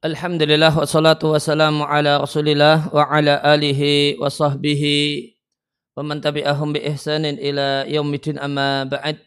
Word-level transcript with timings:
Alhamdulillah 0.00 0.72
wassalatu 0.72 1.36
wassalamu 1.36 1.84
ala 1.84 2.24
rasulillah 2.24 2.88
wa 2.88 3.04
ala 3.04 3.36
alihi 3.44 4.16
wa 4.16 4.32
sahbihi 4.32 5.28
wa 5.92 6.00
man 6.00 6.24
tabi'ahum 6.24 6.72
bi 6.72 6.80
ihsanin 6.88 7.36
ila 7.36 7.84
yaumidin 7.84 8.40
amma 8.40 8.88
ba'd 8.88 9.20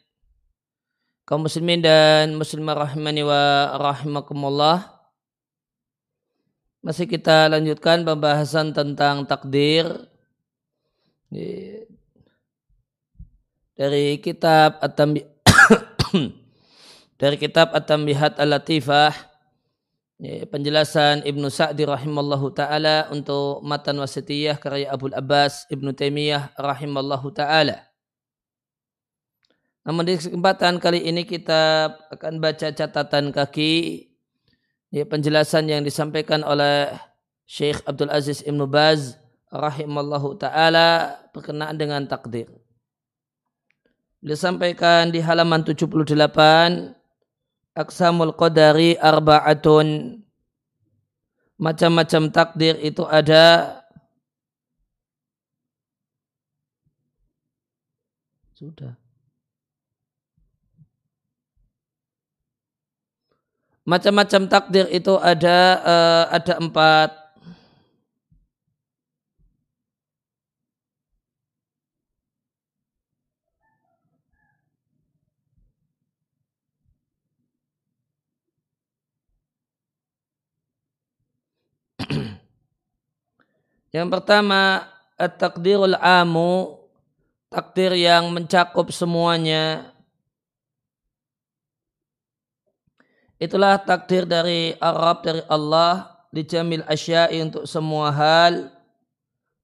kaum 1.29 1.45
muslimin 1.45 1.77
dan 1.77 2.33
muslimah 2.33 2.89
rahimani 2.89 3.21
wa 3.21 3.69
rahimakumullah 3.77 4.92
masih 6.83 7.07
kita 7.07 7.47
lanjutkan 7.47 8.03
pembahasan 8.03 8.75
tentang 8.75 9.23
takdir 9.23 9.87
dari 13.73 14.19
kitab 14.19 14.83
at 14.83 14.99
dari 17.21 17.39
kitab 17.39 17.71
At-Tambihat 17.71 18.35
Al-Latifah 18.35 19.15
penjelasan 20.51 21.23
Ibnu 21.23 21.47
Sa'di 21.47 21.87
rahimallahu 21.87 22.51
taala 22.51 23.07
untuk 23.15 23.63
matan 23.63 24.03
wasitiyah 24.03 24.59
karya 24.59 24.91
Abu 24.91 25.07
Abbas 25.07 25.67
Ibnu 25.71 25.95
Taimiyah 25.95 26.51
rahimallahu 26.59 27.31
taala. 27.31 27.79
Namun 29.83 30.03
di 30.07 30.15
kesempatan 30.15 30.79
kali 30.79 31.03
ini 31.03 31.27
kita 31.27 31.91
akan 32.11 32.39
baca 32.39 32.71
catatan 32.71 33.35
kaki 33.35 34.12
ya, 34.93 35.03
penjelasan 35.09 35.65
yang 35.65 35.81
disampaikan 35.81 36.45
oleh 36.45 36.93
Syekh 37.49 37.81
Abdul 37.89 38.13
Aziz 38.13 38.45
Ibnu 38.45 38.69
Baz 38.69 39.17
rahimallahu 39.49 40.37
taala 40.37 41.17
berkenaan 41.33 41.73
dengan 41.73 42.05
takdir. 42.05 42.45
Disampaikan 44.23 45.11
di 45.11 45.19
halaman 45.19 45.65
78 45.65 46.15
aksamul 47.75 48.31
qadari 48.37 48.95
arba'atun. 48.95 50.21
Macam-macam 51.59 52.31
takdir 52.31 52.79
itu 52.79 53.03
ada. 53.03 53.77
Sudah 58.55 59.02
macam-macam 63.83 64.47
takdir 64.47 64.87
itu 64.91 65.19
ada 65.19 65.57
uh, 65.83 66.23
ada 66.31 66.53
empat 66.55 67.09
Yang 83.93 84.07
pertama, 84.09 84.89
at-takdirul 85.21 85.93
amu, 86.01 86.81
takdir 87.53 87.93
yang 87.93 88.33
mencakup 88.33 88.89
semuanya. 88.89 89.92
Itulah 93.43 93.75
takdir 93.83 94.23
dari 94.23 94.71
Arab, 94.79 95.27
dari 95.27 95.43
Allah, 95.51 96.15
dijamil 96.31 96.79
asya'i 96.87 97.43
untuk 97.43 97.67
semua 97.67 98.07
hal, 98.07 98.71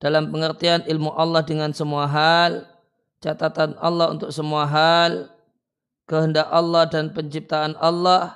dalam 0.03 0.27
pengertian 0.27 0.83
ilmu 0.83 1.15
Allah 1.15 1.47
dengan 1.47 1.71
semua 1.71 2.03
hal, 2.03 2.67
catatan 3.23 3.79
Allah 3.79 4.11
untuk 4.11 4.35
semua 4.35 4.67
hal, 4.67 5.31
kehendak 6.11 6.51
Allah 6.51 6.91
dan 6.91 7.15
penciptaan 7.15 7.79
Allah, 7.79 8.35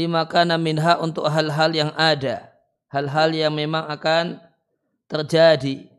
lima 0.00 0.24
kana 0.24 0.56
minha 0.56 0.96
untuk 0.96 1.28
hal-hal 1.28 1.76
yang 1.76 1.92
ada, 1.92 2.56
hal-hal 2.88 3.36
yang 3.36 3.52
memang 3.52 3.84
akan 3.84 4.40
terjadi. 5.12 5.92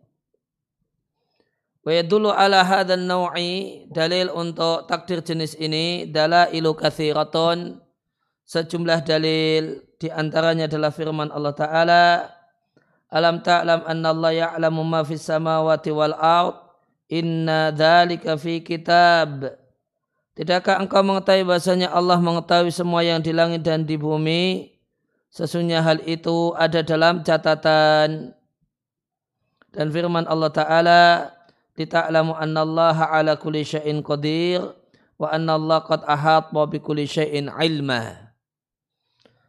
Wa 1.86 2.02
dulu 2.02 2.34
ala 2.34 2.66
hadan 2.66 3.06
naw'i 3.06 3.86
dalil 3.94 4.34
untuk 4.34 4.90
takdir 4.90 5.22
jenis 5.22 5.54
ini 5.62 6.10
dalailu 6.10 6.74
katsiratun 6.74 7.86
sejumlah 8.48 9.04
dalil 9.04 9.84
di 10.00 10.08
antaranya 10.08 10.72
adalah 10.72 10.90
firman 10.96 11.30
Allah 11.30 11.54
taala 11.54 12.06
Alam 13.08 13.40
ta'lam 13.40 13.88
anna 13.88 14.12
Allah 14.12 14.32
ya'lamu 14.36 14.84
ma 14.84 15.00
fis 15.08 15.24
samawati 15.24 15.96
wal 15.96 16.12
ard? 16.12 16.60
Inna 17.08 17.72
dzalika 17.72 18.36
fi 18.36 18.60
kitab. 18.60 19.48
Tidakkah 20.36 20.84
engkau 20.84 21.00
mengetahui 21.08 21.48
bahasanya 21.48 21.88
Allah 21.96 22.20
mengetahui 22.20 22.68
semua 22.68 23.08
yang 23.08 23.24
di 23.24 23.32
langit 23.32 23.64
dan 23.64 23.88
di 23.88 23.96
bumi? 23.96 24.76
Sesungguhnya 25.32 25.80
hal 25.80 26.04
itu 26.04 26.52
ada 26.60 26.84
dalam 26.84 27.24
catatan. 27.24 28.36
Dan 29.72 29.88
firman 29.88 30.28
Allah 30.28 30.52
Ta'ala 30.52 31.04
lita'lamu 31.80 32.36
anna 32.36 32.68
Allah 32.68 32.98
ala 33.08 33.34
kulli 33.40 33.64
syai'in 33.64 34.04
qadir 34.04 34.68
wa 35.16 35.32
anna 35.32 35.56
Allah 35.56 35.80
qad 35.80 36.04
ahat 36.04 36.52
bi 36.52 36.82
kulli 36.84 37.08
syai'in 37.08 37.48
ilma 37.48 38.27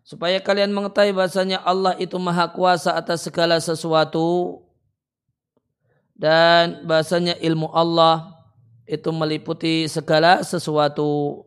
supaya 0.09 0.41
kalian 0.41 0.73
mengetahui 0.73 1.13
bahasanya 1.13 1.61
Allah 1.61 1.93
itu 2.01 2.17
maha 2.17 2.49
kuasa 2.49 2.97
atas 2.97 3.29
segala 3.29 3.61
sesuatu 3.61 4.65
dan 6.17 6.89
bahasanya 6.89 7.37
ilmu 7.45 7.69
Allah 7.77 8.33
itu 8.89 9.13
meliputi 9.13 9.85
segala 9.85 10.41
sesuatu 10.41 11.45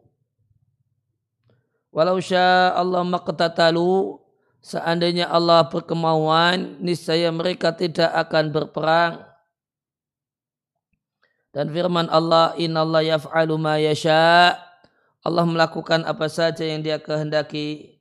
walau 1.89 2.21
sya 2.21 2.77
Allah 2.77 3.01
maqtatalu 3.01 4.21
Seandainya 4.61 5.25
Allah 5.25 5.65
berkemauan, 5.65 6.77
niscaya 6.77 7.33
mereka 7.33 7.73
tidak 7.73 8.13
akan 8.13 8.53
berperang. 8.53 9.25
Dan 11.49 11.73
firman 11.73 12.05
Allah, 12.13 12.53
Inna 12.61 12.85
yaf'alu 12.85 13.57
ma 13.57 13.81
yasha. 13.81 14.53
Allah 15.25 15.45
melakukan 15.49 16.05
apa 16.05 16.29
saja 16.29 16.61
yang 16.61 16.85
dia 16.85 17.01
kehendaki. 17.01 18.00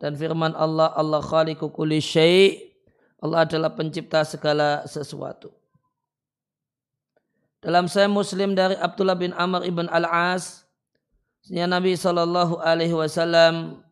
Dan 0.00 0.16
firman 0.16 0.56
Allah, 0.56 0.96
Allah 0.96 1.20
khaliku 1.20 1.68
kulli 1.68 2.00
syai' 2.00 2.72
Allah 3.20 3.44
adalah 3.44 3.76
pencipta 3.76 4.24
segala 4.24 4.88
sesuatu. 4.88 5.52
Dalam 7.60 7.84
saya 7.84 8.08
Muslim 8.08 8.56
dari 8.56 8.72
Abdullah 8.80 9.12
bin 9.12 9.36
Amr 9.36 9.68
ibn 9.68 9.84
Al-As, 9.92 10.64
Nabi 11.52 11.92
Shallallahu 11.92 12.56
Alaihi 12.64 12.96
Wasallam 12.96 13.84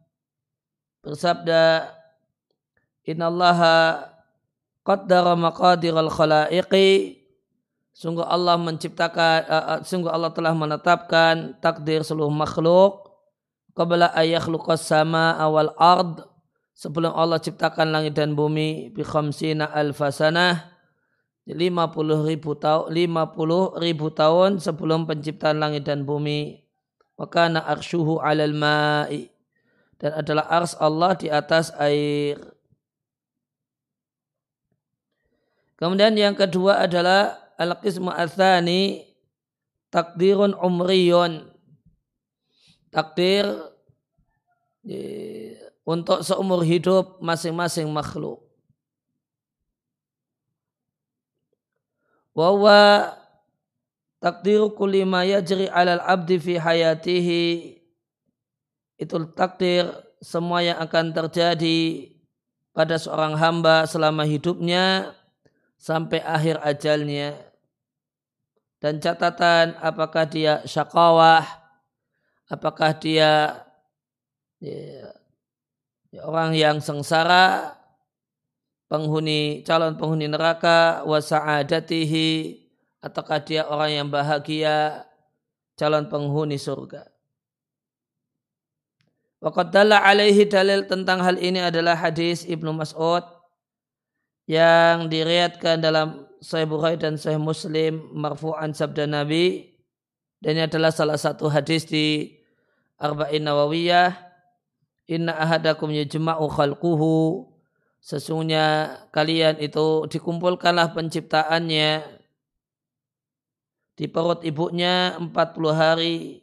bersabda, 1.05 1.93
Innallaha 3.05 4.09
qaddara 4.85 5.37
maqadiral 5.37 6.09
khalaiqi. 6.09 7.21
Sungguh 7.93 8.25
Allah 8.25 8.57
menciptakan 8.57 9.37
uh, 9.49 9.81
sungguh 9.83 10.13
Allah 10.13 10.31
telah 10.31 10.55
menetapkan 10.55 11.59
takdir 11.59 12.07
seluruh 12.07 12.31
makhluk 12.31 13.08
qabla 13.79 14.11
ayakhluqas 14.11 14.83
sama 14.83 15.39
awal 15.39 15.71
ard 15.79 16.27
sebelum 16.75 17.15
Allah 17.15 17.39
ciptakan 17.39 17.95
langit 17.95 18.19
dan 18.19 18.35
bumi 18.35 18.91
bi 18.91 19.07
khamsina 19.07 19.71
alfasanah 19.71 20.75
50 21.47 21.55
ribu 22.27 22.59
tahun 22.59 22.91
50 22.91 23.79
ribu 23.79 24.07
tahun 24.11 24.59
sebelum 24.59 25.07
penciptaan 25.07 25.63
langit 25.63 25.87
dan 25.87 26.03
bumi 26.03 26.67
wa 27.15 27.31
kana 27.31 27.63
arshuhu 27.63 28.19
'alal 28.19 28.53
ma'i 28.59 29.31
dan 30.03 30.19
adalah 30.19 30.51
ars 30.51 30.75
Allah 30.83 31.15
di 31.15 31.31
atas 31.31 31.71
air 31.79 32.59
Kemudian 35.79 36.19
yang 36.19 36.35
kedua 36.35 36.83
adalah 36.83 37.39
al-qismu 37.55 38.11
athani 38.11 39.07
takdirun 39.95 40.59
umriyun. 40.59 41.47
Takdir 42.89 43.45
untuk 45.89 46.21
seumur 46.25 46.65
hidup 46.65 47.21
masing-masing 47.21 47.89
makhluk. 47.89 48.45
Wawa 52.37 53.13
takdiru 54.23 54.71
kulli 54.71 55.03
ma 55.03 55.27
yajri 55.27 55.67
alal 55.67 56.03
abdi 56.07 56.39
fi 56.39 56.55
hayatihi 56.55 57.47
itu 58.99 59.17
takdir 59.35 59.91
semua 60.23 60.63
yang 60.63 60.79
akan 60.83 61.15
terjadi 61.15 62.11
pada 62.75 62.95
seorang 62.99 63.35
hamba 63.35 63.87
selama 63.91 64.23
hidupnya 64.23 65.15
sampai 65.79 66.23
akhir 66.23 66.63
ajalnya 66.63 67.39
dan 68.79 69.03
catatan 69.03 69.75
apakah 69.83 70.27
dia 70.27 70.63
syakawah 70.63 71.43
apakah 72.49 72.97
dia 72.97 73.63
ya, 74.59 75.13
ya, 76.11 76.21
orang 76.25 76.57
yang 76.57 76.81
sengsara 76.81 77.77
penghuni 78.89 79.63
calon 79.63 80.01
penghuni 80.01 80.27
neraka 80.27 81.05
wa 81.05 81.21
sa'adatihi 81.21 82.57
ataukah 83.05 83.45
dia 83.45 83.69
orang 83.69 83.91
yang 83.93 84.09
bahagia 84.09 85.05
calon 85.77 86.09
penghuni 86.09 86.57
surga. 86.59 87.07
Waqad 89.39 89.71
alaihi 89.71 90.51
dalil 90.51 90.91
tentang 90.91 91.23
hal 91.23 91.39
ini 91.39 91.63
adalah 91.63 91.95
hadis 91.95 92.43
Ibnu 92.43 92.75
Mas'ud 92.75 93.23
yang 94.51 95.07
diriatkan 95.07 95.79
dalam 95.79 96.27
Sahih 96.43 96.67
Bukhari 96.67 96.99
dan 96.99 97.15
Sahih 97.15 97.39
Muslim 97.39 98.03
marfu'an 98.19 98.75
sabda 98.75 99.07
Nabi 99.07 99.79
dan 100.43 100.59
ini 100.59 100.63
adalah 100.67 100.91
salah 100.91 101.19
satu 101.19 101.47
hadis 101.51 101.87
di 101.87 102.38
Arba'in 102.99 103.47
Nawawiyah. 103.47 104.11
Inna 105.09 105.33
ahadakum 105.39 105.89
yajma'u 105.95 106.51
khalquhu. 106.51 107.47
Sesungguhnya 108.03 108.99
kalian 109.15 109.63
itu 109.63 110.05
dikumpulkanlah 110.11 110.93
penciptaannya. 110.93 112.05
Di 113.99 114.07
perut 114.07 114.43
ibunya 114.43 115.15
40 115.19 115.33
hari. 115.75 116.43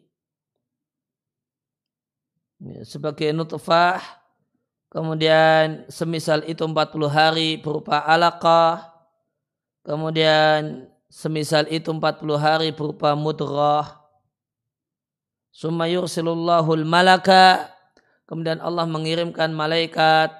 Ya, 2.63 2.81
sebagai 2.87 3.35
nutfah. 3.35 3.99
Kemudian 4.89 5.83
semisal 5.91 6.47
itu 6.47 6.63
40 6.63 7.11
hari 7.11 7.59
berupa 7.59 7.99
alaqah. 7.99 8.95
Kemudian 9.83 10.87
semisal 11.11 11.67
itu 11.67 11.91
40 11.91 12.39
hari 12.39 12.71
berupa 12.71 13.11
mudrah 13.13 14.04
summa 15.55 15.87
yursilullahul 15.87 16.83
malaka 16.83 17.71
kemudian 18.27 18.59
Allah 18.59 18.83
mengirimkan 18.89 19.53
malaikat. 19.55 20.33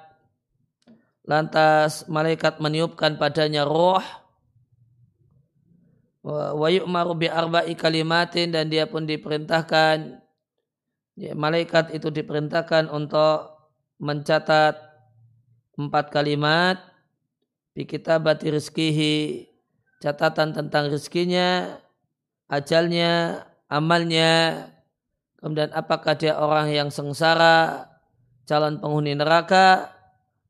Lantas 1.26 2.06
malaikat 2.06 2.62
meniupkan 2.62 3.18
padanya 3.18 3.66
roh. 3.66 4.02
Wa 6.26 6.68
yu'maru 6.70 7.18
bi 7.18 7.26
arba'i 7.30 7.74
kalimatin 7.74 8.54
dan 8.54 8.70
dia 8.70 8.86
pun 8.86 9.06
diperintahkan. 9.06 10.22
Ya, 11.16 11.32
malaikat 11.32 11.96
itu 11.96 12.12
diperintahkan 12.12 12.92
untuk 12.92 13.58
mencatat 13.98 14.78
empat 15.74 16.14
kalimat. 16.14 16.78
Bi 17.74 17.88
kitabati 17.90 18.54
rizkihi 18.54 19.46
catatan 19.98 20.54
tentang 20.54 20.92
rizkinya 20.92 21.80
ajalnya 22.46 23.42
amalnya 23.66 24.62
kemudian 25.46 25.70
apakah 25.70 26.18
dia 26.18 26.34
orang 26.42 26.74
yang 26.74 26.90
sengsara 26.90 27.86
calon 28.50 28.82
penghuni 28.82 29.14
neraka 29.14 29.94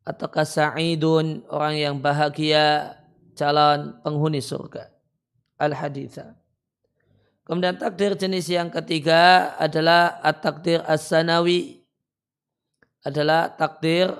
ataukah 0.09 0.49
sa'idun 0.49 1.45
orang 1.53 1.77
yang 1.77 1.95
bahagia 2.01 2.97
calon 3.37 4.01
penghuni 4.01 4.41
surga 4.41 4.89
al-haditha. 5.61 6.33
Kemudian 7.45 7.77
takdir 7.77 8.17
jenis 8.17 8.49
yang 8.49 8.73
ketiga 8.73 9.53
adalah 9.61 10.17
at-takdir 10.25 10.81
as-sanawi. 10.81 11.85
Adalah 13.05 13.53
takdir 13.53 14.11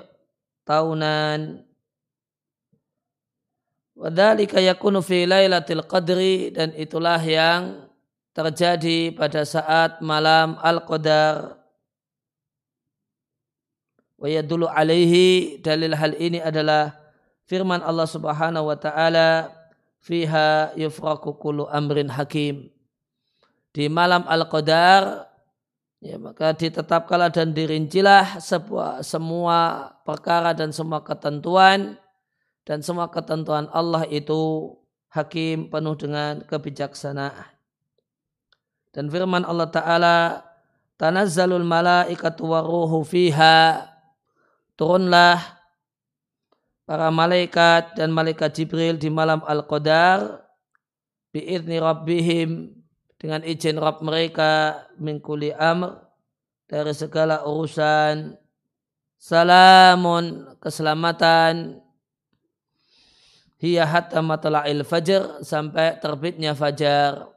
tahunan. 0.61 1.65
Wadhalika 3.97 4.61
yakunu 4.61 5.01
fi 5.01 5.25
laylatil 5.25 5.81
qadri 5.89 6.53
dan 6.53 6.69
itulah 6.77 7.17
yang 7.17 7.86
terjadi 8.37 9.17
pada 9.17 9.41
saat 9.41 9.97
malam 9.97 10.61
al-qadar. 10.61 11.57
Wa 14.21 14.29
yadulu 14.29 14.69
alaihi 14.69 15.57
dalil 15.65 15.97
hal 15.97 16.13
ini 16.21 16.37
adalah 16.37 16.93
firman 17.49 17.81
Allah 17.81 18.05
Subhanahu 18.05 18.69
wa 18.69 18.77
taala 18.77 19.49
fiha 20.01 20.77
yufraku 20.77 21.33
kullu 21.41 21.65
amrin 21.73 22.13
hakim. 22.13 22.69
Di 23.73 23.89
malam 23.89 24.25
Al-Qadar 24.25 25.29
ya 26.01 26.17
maka 26.21 26.53
ditetapkanlah 26.53 27.33
dan 27.33 27.53
dirincilah 27.57 28.37
sebuah 28.41 29.01
semua 29.01 29.91
perkara 30.05 30.53
dan 30.53 30.69
semua 30.73 31.01
ketentuan 31.01 31.97
dan 32.65 32.81
semua 32.81 33.09
ketentuan 33.09 33.69
Allah 33.69 34.05
itu 34.09 34.73
hakim 35.13 35.69
penuh 35.69 35.93
dengan 35.97 36.41
kebijaksanaan. 36.45 37.56
Dan 38.97 39.13
firman 39.13 39.45
Allah 39.45 39.69
Ta'ala, 39.69 40.17
Tanazzalul 40.97 41.61
malaikatu 41.61 42.49
waruhu 42.49 43.05
fiha. 43.05 43.85
Turunlah 44.73 45.37
para 46.89 47.13
malaikat 47.13 47.93
dan 47.93 48.09
malaikat 48.09 48.57
Jibril 48.57 48.97
di 48.97 49.13
malam 49.13 49.45
Al-Qadar 49.45 50.41
biizni 51.29 51.77
rabbihim 51.77 52.73
dengan 53.21 53.45
izin 53.45 53.77
Rabb 53.77 54.01
mereka 54.01 54.81
mingkuli 54.97 55.53
amr 55.53 56.01
dari 56.65 56.97
segala 56.97 57.45
urusan. 57.45 58.33
Salamun 59.21 60.57
keselamatan. 60.57 61.85
Hiya 63.61 63.85
hatta 63.85 64.25
matla'il 64.25 64.81
fajr 64.81 65.45
sampai 65.45 66.01
terbitnya 66.01 66.57
fajar 66.57 67.36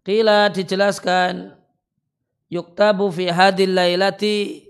Kila 0.00 0.48
dijelaskan 0.48 1.52
yuktabu 2.48 3.12
fi 3.12 3.28
hadil 3.28 3.76
lailati 3.76 4.64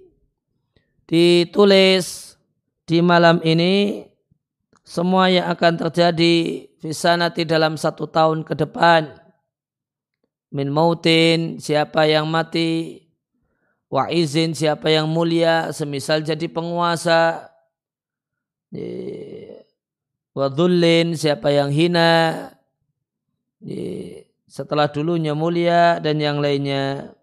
ditulis 1.07 2.35
di 2.83 2.99
malam 2.99 3.39
ini 3.47 4.07
semua 4.83 5.31
yang 5.31 5.47
akan 5.55 5.87
terjadi 5.87 6.67
fisanati 6.83 7.47
dalam 7.47 7.79
satu 7.79 8.11
tahun 8.11 8.43
ke 8.43 8.59
depan. 8.59 9.07
Min 10.51 10.67
mautin 10.75 11.63
siapa 11.63 12.11
yang 12.11 12.27
mati. 12.27 13.07
Wa 13.87 14.11
izin 14.11 14.51
siapa 14.51 14.91
yang 14.91 15.07
mulia 15.07 15.71
semisal 15.71 16.27
jadi 16.27 16.51
penguasa. 16.51 17.47
Wa 20.35 20.47
dhullin 20.51 21.15
siapa 21.15 21.55
yang 21.55 21.71
hina 21.71 22.51
setelah 24.51 24.91
dulunya 24.91 25.31
mulia 25.31 26.03
dan 26.03 26.19
yang 26.19 26.43
lainnya 26.43 27.15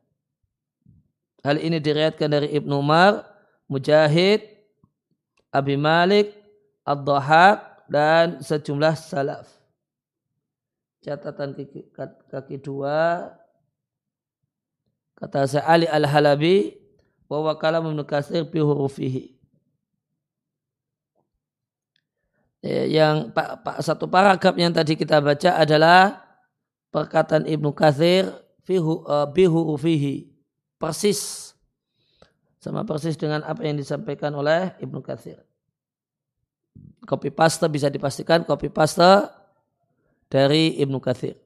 Hal 1.48 1.64
ini 1.64 1.80
diriatkan 1.80 2.28
dari 2.28 2.52
Ibnu 2.60 2.84
Umar, 2.84 3.24
Mujahid, 3.72 4.44
Abi 5.48 5.80
Malik, 5.80 6.36
Ad-Dhahak, 6.84 7.88
dan 7.88 8.44
sejumlah 8.44 9.00
salaf. 9.00 9.48
Catatan 11.00 11.56
kaki, 11.56 11.88
kaki 12.28 12.58
dua, 12.60 13.32
kata 15.16 15.48
saya 15.48 15.64
Ali 15.72 15.88
Al-Halabi, 15.88 16.76
bahwa 17.32 17.56
kalam 17.56 17.96
Ibnu 17.96 18.04
Katsir 18.04 18.44
bi. 18.44 18.60
Ya, 22.60 22.84
yang 22.92 23.32
satu 23.80 24.12
paragraf 24.12 24.52
yang 24.60 24.76
tadi 24.76 25.00
kita 25.00 25.24
baca 25.24 25.56
adalah 25.56 26.27
perkataan 26.98 27.46
Ibnu 27.46 27.78
Katsir 27.78 28.34
uh, 28.34 29.30
bi 29.30 29.46
hurufihi 29.46 30.26
persis 30.82 31.54
sama 32.58 32.82
persis 32.82 33.14
dengan 33.14 33.46
apa 33.46 33.62
yang 33.62 33.78
disampaikan 33.78 34.34
oleh 34.34 34.74
Ibnu 34.82 35.06
Katsir. 35.06 35.38
Copy 37.06 37.30
paste 37.30 37.64
bisa 37.70 37.88
dipastikan 37.88 38.44
copy 38.44 38.74
paste 38.74 39.30
dari 40.28 40.76
Ibnu 40.82 40.98
Katsir. 40.98 41.38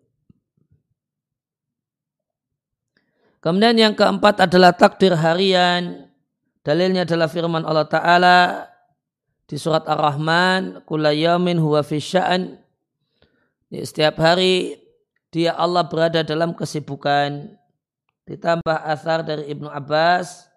Kemudian 3.43 3.77
yang 3.77 3.93
keempat 3.93 4.49
adalah 4.49 4.73
takdir 4.73 5.13
harian. 5.17 6.09
Dalilnya 6.61 7.09
adalah 7.09 7.25
firman 7.25 7.65
Allah 7.65 7.89
Ta'ala 7.89 8.39
di 9.49 9.57
surat 9.57 9.81
Ar-Rahman, 9.89 10.85
Kula 10.85 11.09
yamin 11.09 11.57
huwa 11.57 11.81
fisya'an. 11.81 12.61
Setiap 13.69 14.21
hari 14.21 14.80
dia 15.31 15.55
Allah 15.55 15.87
berada 15.87 16.21
dalam 16.27 16.51
kesibukan. 16.51 17.55
Ditambah 18.27 18.77
asar 18.83 19.23
dari 19.23 19.47
Ibnu 19.47 19.71
Abbas. 19.71 20.51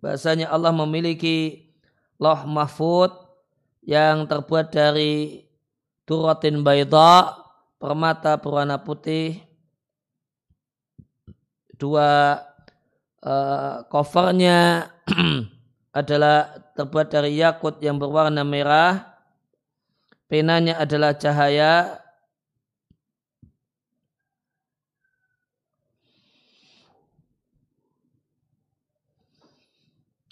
Bahasanya 0.00 0.48
Allah 0.48 0.72
memiliki 0.72 1.68
loh 2.16 2.48
mahfud 2.48 3.12
yang 3.84 4.24
terbuat 4.24 4.72
dari 4.72 5.44
turatin 6.08 6.64
baida 6.64 7.36
permata 7.76 8.40
berwarna 8.40 8.80
putih 8.80 9.44
dua 11.76 12.40
uh, 13.20 13.84
covernya 13.92 14.88
adalah 16.00 16.56
terbuat 16.72 17.12
dari 17.12 17.36
yakut 17.36 17.76
yang 17.84 18.00
berwarna 18.00 18.42
merah 18.42 19.20
penanya 20.26 20.80
adalah 20.80 21.12
cahaya 21.14 22.00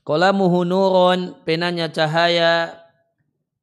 Qalamuhu 0.04 0.68
nurun, 0.68 1.32
penanya 1.49 1.88
cahaya, 1.88 2.76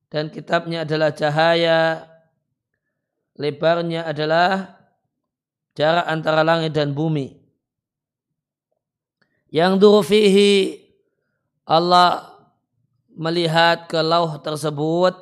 dan 0.10 0.33
kitabnya 0.33 0.81
adalah 0.81 1.13
cahaya. 1.13 2.10
Lebarnya 3.38 4.10
adalah 4.10 4.81
jarak 5.77 6.05
antara 6.10 6.41
langit 6.41 6.74
dan 6.74 6.98
bumi. 6.98 7.38
Yang 9.53 9.86
durufihi 9.86 10.81
Allah 11.69 12.25
melihat 13.13 13.86
ke 13.86 14.00
lauh 14.01 14.39
tersebut 14.41 15.13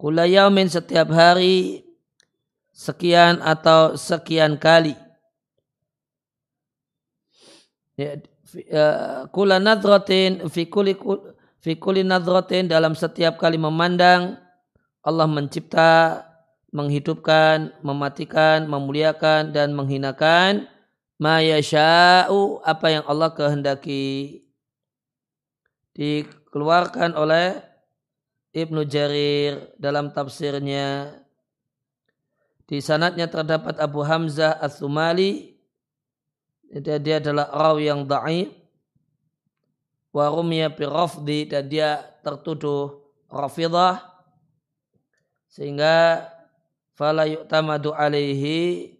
kulayamin 0.00 0.68
setiap 0.68 1.08
hari 1.14 1.86
sekian 2.74 3.38
atau 3.40 3.94
sekian 3.94 4.58
kali. 4.58 4.98
Ya, 7.94 8.18
kula 9.34 9.58
nadratin 9.58 10.46
fi 10.48 10.70
kulli 10.70 10.94
fi 11.58 11.72
kulli 11.78 12.06
nadratin 12.06 12.70
dalam 12.70 12.92
setiap 12.94 13.40
kali 13.40 13.58
memandang 13.58 14.38
Allah 15.04 15.28
mencipta, 15.28 16.24
menghidupkan, 16.72 17.76
mematikan, 17.84 18.64
memuliakan 18.64 19.52
dan 19.52 19.76
menghinakan 19.76 20.64
ma 21.20 21.44
yasha'u 21.44 22.64
apa 22.64 22.86
yang 22.88 23.04
Allah 23.06 23.30
kehendaki. 23.36 24.42
Dikeluarkan 25.94 27.14
oleh 27.14 27.62
Ibnu 28.50 28.82
Jarir 28.88 29.76
dalam 29.78 30.10
tafsirnya. 30.10 31.20
Di 32.64 32.80
sanatnya 32.80 33.28
terdapat 33.28 33.76
Abu 33.76 34.00
Hamzah 34.00 34.56
As-Sumali 34.56 35.53
dia, 36.82 36.98
dia 36.98 37.16
adalah 37.22 37.46
rawi 37.54 37.86
yang 37.86 38.02
da'if 38.02 38.50
wa 40.14 40.26
rumiya 40.30 40.70
rafdi 40.74 41.46
dan 41.46 41.70
dia 41.70 42.02
tertuduh 42.22 43.02
rafidah 43.30 44.02
sehingga 45.50 46.26
fala 46.98 47.26
yu'tamadu 47.30 47.94
alaihi 47.94 48.94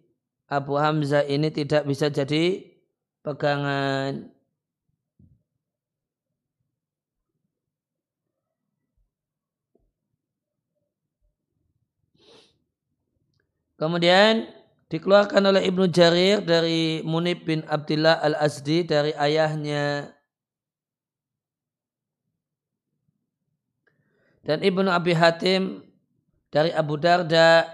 Abu 0.47 0.77
Hamzah 0.77 1.25
ini 1.25 1.49
tidak 1.49 1.83
bisa 1.89 2.07
jadi 2.07 2.63
pegangan. 3.25 4.29
Kemudian 13.75 14.47
dikeluarkan 14.89 15.41
oleh 15.49 15.65
Ibnu 15.65 15.89
Jarir 15.89 16.45
dari 16.45 17.01
Munib 17.01 17.45
bin 17.45 17.65
Abdullah 17.65 18.21
al-Azdi 18.21 18.85
dari 18.85 19.11
ayahnya. 19.17 20.13
Dan 24.45 24.61
Ibnu 24.61 24.85
Abi 24.93 25.17
Hatim 25.17 25.81
dari 26.53 26.69
Abu 26.69 27.01
Darda 27.01 27.65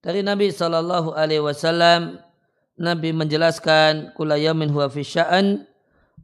dari 0.00 0.24
Nabi 0.24 0.48
Shallallahu 0.48 1.12
Alaihi 1.12 1.44
Wasallam. 1.44 2.16
Nabi 2.80 3.12
menjelaskan 3.12 4.16
kulayamin 4.16 4.72
huwa 4.72 4.88
fi 4.88 5.04
sya'an. 5.04 5.68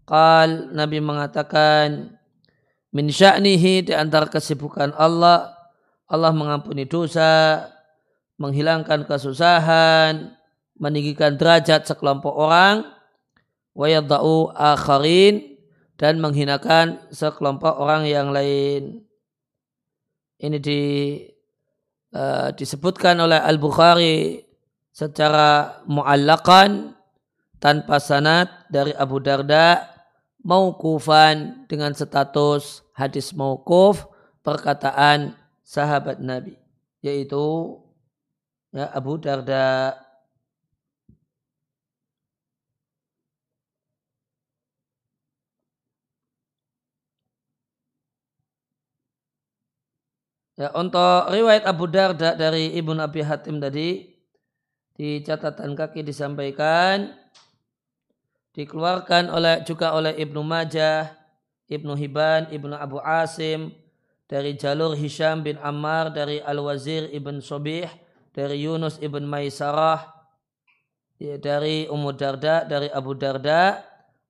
Qal 0.09 0.73
Nabi 0.73 1.05
mengatakan 1.05 2.17
min 2.97 3.13
sya'nihi 3.13 3.85
di 3.85 3.93
antara 3.93 4.25
kesibukan 4.25 4.97
Allah 4.97 5.53
Allah 6.09 6.33
mengampuni 6.33 6.89
dosa 6.89 7.61
menghilangkan 8.37 9.09
kesusahan 9.09 10.37
meninggikan 10.77 11.41
derajat 11.41 11.89
sekelompok 11.89 12.33
orang 12.37 12.85
wa 13.73 13.87
yadau 13.89 14.53
akharin 14.53 15.57
dan 15.97 16.21
menghinakan 16.21 17.01
sekelompok 17.09 17.77
orang 17.81 18.05
yang 18.05 18.29
lain. 18.33 19.01
Ini 20.37 20.61
di 20.61 20.81
uh, 22.13 22.53
disebutkan 22.53 23.17
oleh 23.17 23.41
Al-Bukhari 23.41 24.45
secara 24.93 25.81
mu'allakan 25.89 26.93
tanpa 27.57 27.97
sanad 27.97 28.53
dari 28.69 28.93
Abu 28.93 29.17
Darda 29.25 29.81
mauqufan 30.45 31.65
dengan 31.67 31.97
status 31.97 32.85
hadis 32.93 33.33
mauquf 33.33 34.05
perkataan 34.45 35.33
sahabat 35.65 36.21
Nabi 36.21 36.61
yaitu 37.01 37.77
ya, 38.75 38.87
Abu 38.95 39.19
Darda. 39.19 39.95
Ya, 50.57 50.73
untuk 50.73 51.29
riwayat 51.29 51.69
Abu 51.69 51.85
Darda 51.85 52.33
dari 52.33 52.73
Ibnu 52.81 52.97
Abi 52.97 53.21
Hatim 53.21 53.61
tadi 53.61 54.09
di 54.97 55.21
catatan 55.21 55.77
kaki 55.77 56.01
disampaikan 56.01 57.13
dikeluarkan 58.57 59.29
oleh 59.29 59.61
juga 59.69 59.93
oleh 59.93 60.17
Ibnu 60.17 60.41
Majah, 60.41 61.13
Ibnu 61.69 61.93
Hibban, 61.93 62.49
Ibnu 62.49 62.73
Abu 62.73 62.97
Asim 63.05 63.69
dari 64.27 64.57
jalur 64.59 64.97
Hisham 64.97 65.45
bin 65.45 65.61
Ammar 65.61 66.11
dari 66.11 66.43
Al-Wazir 66.43 67.13
Ibn 67.15 67.39
Sobih 67.39 67.87
dari 68.37 68.69
Yunus 68.69 69.01
Ibn 69.01 69.25
Maisarah 69.25 70.13
ya, 71.17 71.41
dari 71.41 71.89
Ummu 71.89 72.13
Darda 72.13 72.69
dari 72.69 72.93
Abu 72.93 73.17
Darda 73.17 73.81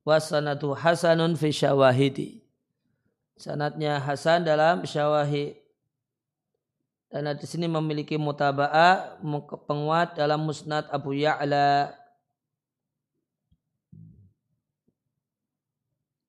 wasanatu 0.06 0.78
hasanun 0.78 1.34
fi 1.34 1.50
syawahidi 1.50 2.46
sanatnya 3.34 3.98
hasan 3.98 4.46
dalam 4.46 4.86
syawahid 4.86 5.58
dan 7.10 7.32
di 7.38 7.46
sini 7.46 7.66
memiliki 7.70 8.18
mutaba'ah 8.18 9.22
penguat 9.64 10.18
dalam 10.18 10.42
musnad 10.42 10.90
Abu 10.90 11.14
Ya'la. 11.14 11.94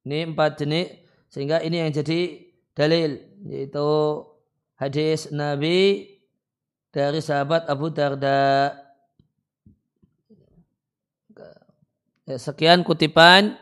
Ini 0.08 0.32
empat 0.32 0.64
jenis 0.64 0.96
sehingga 1.28 1.60
ini 1.60 1.84
yang 1.84 1.92
jadi 1.92 2.40
dalil 2.72 3.20
yaitu 3.52 3.90
hadis 4.80 5.28
Nabi 5.34 6.08
dari 6.98 7.22
sahabat 7.22 7.70
Abu 7.70 7.94
Darda. 7.94 8.74
Ya, 12.25 12.42
sekian 12.42 12.82
kutipan 12.82 13.54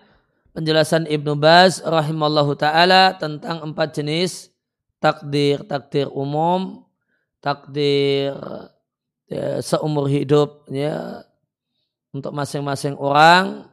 penjelasan 0.56 1.04
Ibnu 1.04 1.36
Baz 1.36 1.84
rahimallahu 1.84 2.56
taala 2.56 3.12
tentang 3.20 3.60
empat 3.60 4.00
jenis 4.00 4.56
takdir 5.04 5.68
takdir 5.68 6.08
umum 6.10 6.88
takdir 7.44 8.34
ya, 9.27 9.60
seumur 9.60 10.08
hidup 10.08 10.65
ya 10.72 11.27
untuk 12.15 12.32
masing-masing 12.32 12.96
orang 12.98 13.68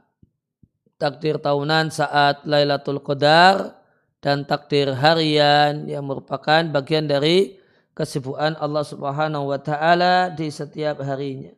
takdir 0.99 1.39
tahunan 1.39 1.89
saat 1.89 2.43
Lailatul 2.45 3.01
Qadar 3.01 3.79
dan 4.19 4.43
takdir 4.45 4.93
harian 4.93 5.87
yang 5.87 6.05
merupakan 6.05 6.67
bagian 6.69 7.07
dari 7.07 7.62
kesibukan 7.93 8.57
Allah 8.57 8.85
Subhanahu 8.85 9.53
wa 9.53 9.61
taala 9.61 10.33
di 10.33 10.49
setiap 10.49 11.01
harinya. 11.05 11.53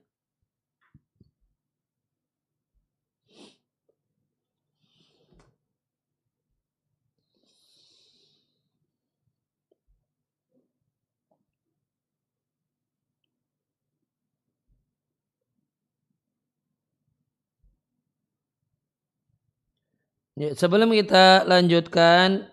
Ya, 20.35 20.51
sebelum 20.59 20.91
kita 20.91 21.47
lanjutkan 21.47 22.51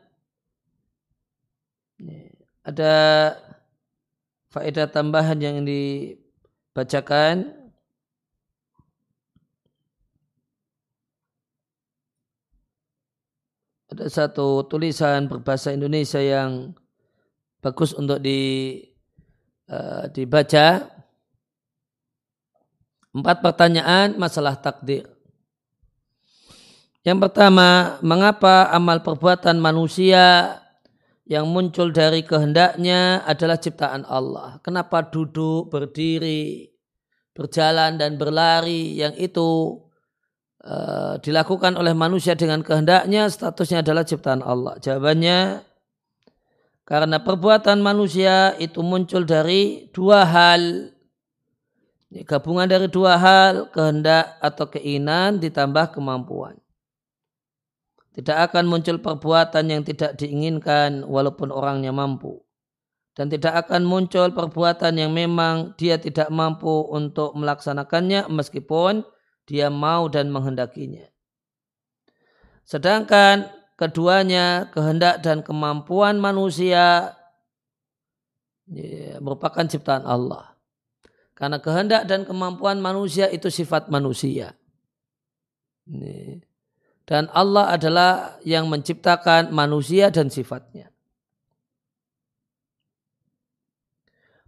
ya, 1.97 2.29
ada 2.61 2.93
faedah 4.51 4.91
tambahan 4.91 5.39
yang 5.39 5.57
dibacakan. 5.63 7.55
Ada 13.91 14.07
satu 14.07 14.63
tulisan 14.71 15.27
berbahasa 15.27 15.75
Indonesia 15.75 16.23
yang 16.23 16.71
bagus 17.59 17.91
untuk 17.91 18.23
di 18.23 18.79
uh, 19.67 20.07
dibaca. 20.11 20.87
Empat 23.11 23.43
pertanyaan 23.43 24.15
masalah 24.15 24.55
takdir. 24.55 25.03
Yang 27.03 27.27
pertama, 27.27 27.99
mengapa 27.99 28.71
amal 28.71 29.03
perbuatan 29.03 29.59
manusia 29.59 30.55
yang 31.31 31.47
muncul 31.47 31.95
dari 31.95 32.27
kehendaknya 32.27 33.23
adalah 33.23 33.55
ciptaan 33.55 34.03
Allah? 34.03 34.59
Kenapa 34.59 35.07
duduk, 35.07 35.71
berdiri, 35.71 36.67
berjalan 37.31 37.95
dan 37.95 38.19
berlari 38.19 38.99
yang 38.99 39.15
itu 39.15 39.79
uh, 40.67 41.15
dilakukan 41.23 41.79
oleh 41.79 41.95
manusia 41.95 42.35
dengan 42.35 42.59
kehendaknya 42.59 43.31
statusnya 43.31 43.79
adalah 43.79 44.03
ciptaan 44.03 44.43
Allah. 44.43 44.75
Jawabannya 44.83 45.63
karena 46.83 47.23
perbuatan 47.23 47.79
manusia 47.79 48.51
itu 48.59 48.83
muncul 48.83 49.23
dari 49.23 49.87
dua 49.95 50.27
hal. 50.27 50.91
Gabungan 52.11 52.67
dari 52.67 52.91
dua 52.91 53.15
hal, 53.15 53.71
kehendak 53.71 54.35
atau 54.43 54.67
keinginan 54.67 55.39
ditambah 55.39 55.95
kemampuan. 55.95 56.59
Tidak 58.11 58.37
akan 58.51 58.67
muncul 58.67 58.99
perbuatan 58.99 59.71
yang 59.71 59.87
tidak 59.87 60.19
diinginkan 60.19 61.07
walaupun 61.07 61.47
orangnya 61.47 61.95
mampu. 61.95 62.43
Dan 63.15 63.31
tidak 63.31 63.67
akan 63.67 63.87
muncul 63.87 64.31
perbuatan 64.31 64.99
yang 64.99 65.11
memang 65.11 65.75
dia 65.79 65.99
tidak 65.99 66.27
mampu 66.31 66.87
untuk 66.91 67.35
melaksanakannya 67.35 68.27
meskipun 68.27 69.03
dia 69.47 69.71
mau 69.71 70.11
dan 70.11 70.31
menghendakinya. 70.31 71.07
Sedangkan 72.63 73.51
keduanya 73.75 74.71
kehendak 74.71 75.19
dan 75.23 75.43
kemampuan 75.43 76.19
manusia 76.23 77.15
ya, 78.71 79.19
merupakan 79.19 79.67
ciptaan 79.67 80.07
Allah. 80.07 80.55
Karena 81.35 81.59
kehendak 81.59 82.07
dan 82.07 82.23
kemampuan 82.23 82.79
manusia 82.79 83.27
itu 83.27 83.51
sifat 83.51 83.91
manusia. 83.91 84.55
Dan 87.11 87.27
Allah 87.35 87.75
adalah 87.75 88.39
yang 88.47 88.71
menciptakan 88.71 89.51
manusia 89.51 90.07
dan 90.07 90.31
sifatnya. 90.31 90.87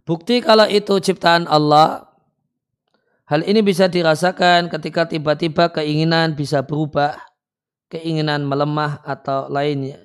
Bukti 0.08 0.40
kalau 0.40 0.64
itu 0.64 0.96
ciptaan 0.96 1.44
Allah, 1.44 2.08
hal 3.28 3.44
ini 3.44 3.60
bisa 3.60 3.84
dirasakan 3.84 4.72
ketika 4.72 5.04
tiba-tiba 5.04 5.76
keinginan 5.76 6.32
bisa 6.32 6.64
berubah 6.64 7.20
keinginan 7.92 8.48
melemah 8.48 9.04
atau 9.04 9.44
lainnya. 9.52 10.00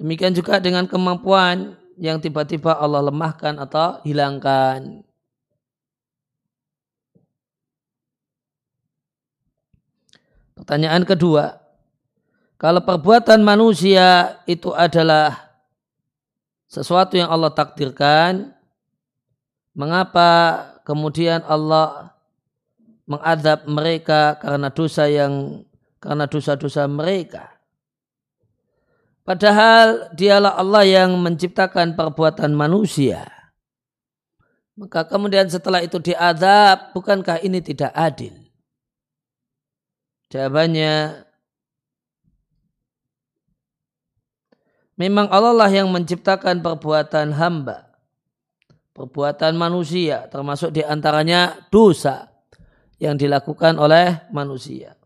Demikian 0.00 0.32
juga 0.32 0.56
dengan 0.56 0.88
kemampuan 0.88 1.76
yang 2.00 2.16
tiba-tiba 2.16 2.80
Allah 2.80 3.04
lemahkan 3.04 3.60
atau 3.60 4.00
hilangkan. 4.08 5.04
Pertanyaan 10.54 11.02
kedua, 11.02 11.58
kalau 12.54 12.80
perbuatan 12.86 13.42
manusia 13.42 14.38
itu 14.46 14.70
adalah 14.70 15.50
sesuatu 16.70 17.18
yang 17.18 17.30
Allah 17.30 17.50
takdirkan, 17.50 18.54
mengapa 19.74 20.62
kemudian 20.86 21.42
Allah 21.46 22.14
mengadab 23.04 23.66
mereka 23.66 24.38
karena 24.38 24.70
dosa 24.70 25.10
yang 25.10 25.66
karena 25.98 26.24
dosa-dosa 26.30 26.86
mereka. 26.86 27.50
Padahal 29.24 30.12
dialah 30.12 30.60
Allah 30.60 30.84
yang 30.84 31.16
menciptakan 31.16 31.96
perbuatan 31.96 32.52
manusia. 32.52 33.24
Maka 34.76 35.08
kemudian 35.08 35.48
setelah 35.48 35.80
itu 35.80 35.96
diadab, 35.96 36.92
bukankah 36.92 37.40
ini 37.40 37.64
tidak 37.64 37.88
adil? 37.96 38.43
Jawabannya, 40.34 41.22
memang 44.98 45.30
Allah 45.30 45.54
lah 45.54 45.70
yang 45.70 45.86
menciptakan 45.94 46.58
perbuatan 46.58 47.30
hamba. 47.38 47.94
Perbuatan 48.98 49.54
manusia, 49.54 50.26
termasuk 50.26 50.74
di 50.74 50.82
antaranya 50.82 51.54
dosa 51.70 52.34
yang 52.98 53.14
dilakukan 53.14 53.78
oleh 53.78 54.26
manusia. 54.34 54.98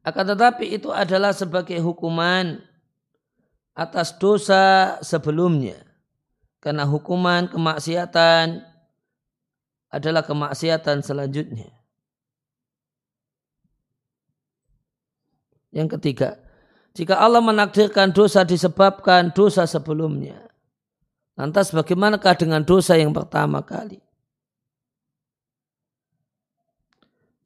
Akan 0.00 0.24
tetapi 0.32 0.80
itu 0.80 0.88
adalah 0.88 1.36
sebagai 1.36 1.76
hukuman 1.84 2.56
atas 3.76 4.16
dosa 4.16 4.96
sebelumnya. 5.04 5.89
Karena 6.60 6.84
hukuman 6.84 7.48
kemaksiatan 7.48 8.60
adalah 9.90 10.22
kemaksiatan 10.22 11.00
selanjutnya. 11.00 11.72
Yang 15.72 15.98
ketiga, 15.98 16.36
jika 16.92 17.16
Allah 17.16 17.40
menakdirkan 17.40 18.12
dosa 18.12 18.44
disebabkan 18.44 19.32
dosa 19.32 19.64
sebelumnya. 19.64 20.36
Lantas 21.38 21.72
bagaimanakah 21.72 22.36
dengan 22.36 22.60
dosa 22.60 23.00
yang 23.00 23.16
pertama 23.16 23.64
kali? 23.64 24.02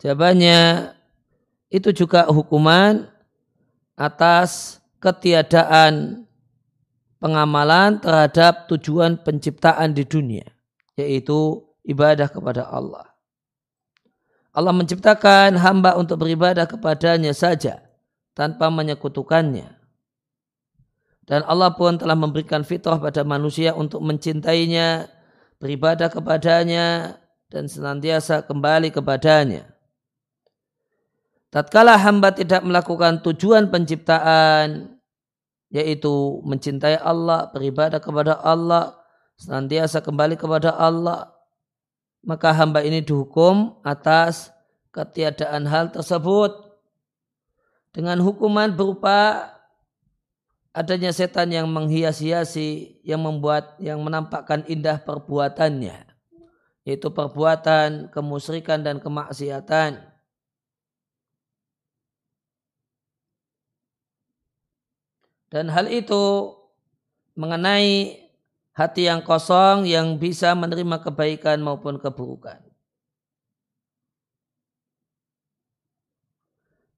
Jawabannya 0.02 0.90
itu 1.70 1.94
juga 1.94 2.26
hukuman 2.26 3.06
atas 3.94 4.82
ketiadaan 4.98 6.23
pengamalan 7.24 8.04
terhadap 8.04 8.68
tujuan 8.68 9.16
penciptaan 9.16 9.96
di 9.96 10.04
dunia, 10.04 10.44
yaitu 10.92 11.64
ibadah 11.88 12.28
kepada 12.28 12.68
Allah. 12.68 13.16
Allah 14.52 14.76
menciptakan 14.76 15.56
hamba 15.56 15.96
untuk 15.96 16.20
beribadah 16.20 16.68
kepadanya 16.68 17.32
saja 17.32 17.80
tanpa 18.36 18.68
menyekutukannya. 18.68 19.72
Dan 21.24 21.40
Allah 21.48 21.72
pun 21.72 21.96
telah 21.96 22.12
memberikan 22.12 22.60
fitrah 22.60 23.00
pada 23.00 23.24
manusia 23.24 23.72
untuk 23.72 24.04
mencintainya, 24.04 25.08
beribadah 25.56 26.12
kepadanya, 26.12 27.16
dan 27.48 27.64
senantiasa 27.64 28.44
kembali 28.44 28.92
kepadanya. 28.92 29.72
Tatkala 31.48 31.96
hamba 31.96 32.36
tidak 32.36 32.60
melakukan 32.60 33.24
tujuan 33.24 33.72
penciptaan, 33.72 34.93
yaitu 35.74 36.38
mencintai 36.46 37.02
Allah, 37.02 37.50
beribadah 37.50 37.98
kepada 37.98 38.38
Allah, 38.38 38.94
senantiasa 39.34 39.98
kembali 39.98 40.38
kepada 40.38 40.70
Allah, 40.70 41.34
maka 42.22 42.54
hamba 42.54 42.86
ini 42.86 43.02
dihukum 43.02 43.82
atas 43.82 44.54
ketiadaan 44.94 45.66
hal 45.66 45.90
tersebut. 45.90 46.54
Dengan 47.90 48.22
hukuman 48.22 48.70
berupa 48.70 49.50
adanya 50.70 51.10
setan 51.10 51.50
yang 51.50 51.66
menghias-hiasi 51.70 53.02
yang 53.02 53.22
membuat 53.22 53.74
yang 53.78 54.02
menampakkan 54.02 54.66
indah 54.66 54.98
perbuatannya 55.02 56.10
yaitu 56.84 57.08
perbuatan 57.14 58.10
kemusyrikan 58.10 58.82
dan 58.82 58.98
kemaksiatan 58.98 60.02
dan 65.54 65.70
hal 65.70 65.86
itu 65.86 66.50
mengenai 67.38 68.18
hati 68.74 69.06
yang 69.06 69.22
kosong 69.22 69.86
yang 69.86 70.18
bisa 70.18 70.50
menerima 70.58 70.98
kebaikan 71.06 71.62
maupun 71.62 72.02
keburukan 72.02 72.58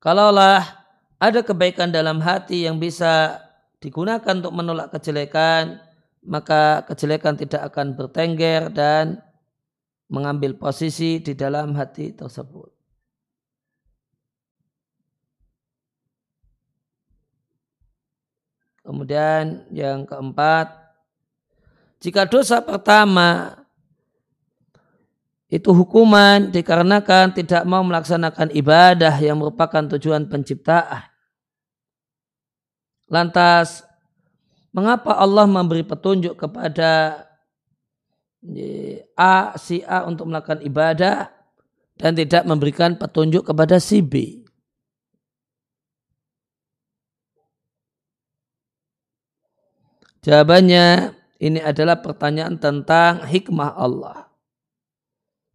kalaulah 0.01 0.87
ada 1.17 1.41
kebaikan 1.41 1.89
dalam 1.89 2.21
hati 2.21 2.69
yang 2.69 2.77
bisa 2.77 3.41
digunakan 3.81 4.37
untuk 4.37 4.53
menolak 4.53 4.93
kejelekan, 4.93 5.81
maka 6.21 6.85
kejelekan 6.85 7.41
tidak 7.41 7.73
akan 7.73 7.97
bertengger 7.97 8.69
dan 8.69 9.25
mengambil 10.13 10.53
posisi 10.55 11.19
di 11.19 11.33
dalam 11.33 11.73
hati 11.73 12.13
tersebut. 12.13 12.76
Kemudian 18.87 19.67
yang 19.75 20.07
keempat, 20.07 20.71
jika 21.99 22.23
dosa 22.23 22.63
pertama 22.63 23.59
itu 25.51 25.75
hukuman 25.75 26.55
dikarenakan 26.55 27.35
tidak 27.35 27.67
mau 27.67 27.83
melaksanakan 27.83 28.55
ibadah 28.55 29.11
yang 29.19 29.43
merupakan 29.43 29.83
tujuan 29.99 30.31
penciptaan. 30.31 31.03
Lantas, 33.11 33.83
mengapa 34.71 35.19
Allah 35.19 35.51
memberi 35.51 35.83
petunjuk 35.83 36.39
kepada 36.39 37.27
A, 39.19 39.59
si 39.59 39.83
A 39.83 40.07
untuk 40.07 40.31
melakukan 40.31 40.63
ibadah 40.63 41.35
dan 41.99 42.15
tidak 42.15 42.47
memberikan 42.47 42.95
petunjuk 42.95 43.51
kepada 43.51 43.83
si 43.83 43.99
B? 43.99 44.46
Jawabannya 50.27 51.15
ini 51.39 51.63
adalah 51.63 52.03
pertanyaan 52.03 52.59
tentang 52.59 53.23
hikmah 53.23 53.79
Allah. 53.79 54.27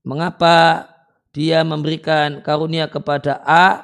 Mengapa 0.08 0.88
dia 1.36 1.60
memberikan 1.68 2.40
karunia 2.40 2.88
kepada 2.88 3.44
A 3.44 3.84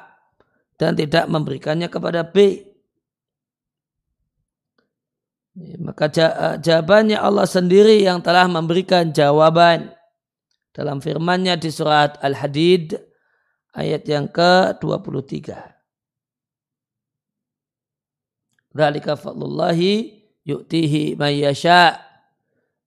dan 0.80 0.96
tidak 0.96 1.28
memberikannya 1.28 1.92
kepada 1.92 2.24
B? 2.24 2.64
Maka 5.76 6.08
jawabannya 6.56 7.20
Allah 7.20 7.44
sendiri 7.44 8.00
yang 8.00 8.24
telah 8.24 8.48
memberikan 8.48 9.12
jawaban 9.12 9.92
dalam 10.72 11.04
firman-Nya 11.04 11.60
di 11.60 11.68
surat 11.68 12.16
Al-Hadid 12.24 12.96
ayat 13.76 14.08
yang 14.08 14.24
ke-23. 14.32 15.52
Dzalika 18.72 19.18
fadlullahi 19.18 20.17
yu'tihi 20.48 21.20
mayyasha. 21.20 22.00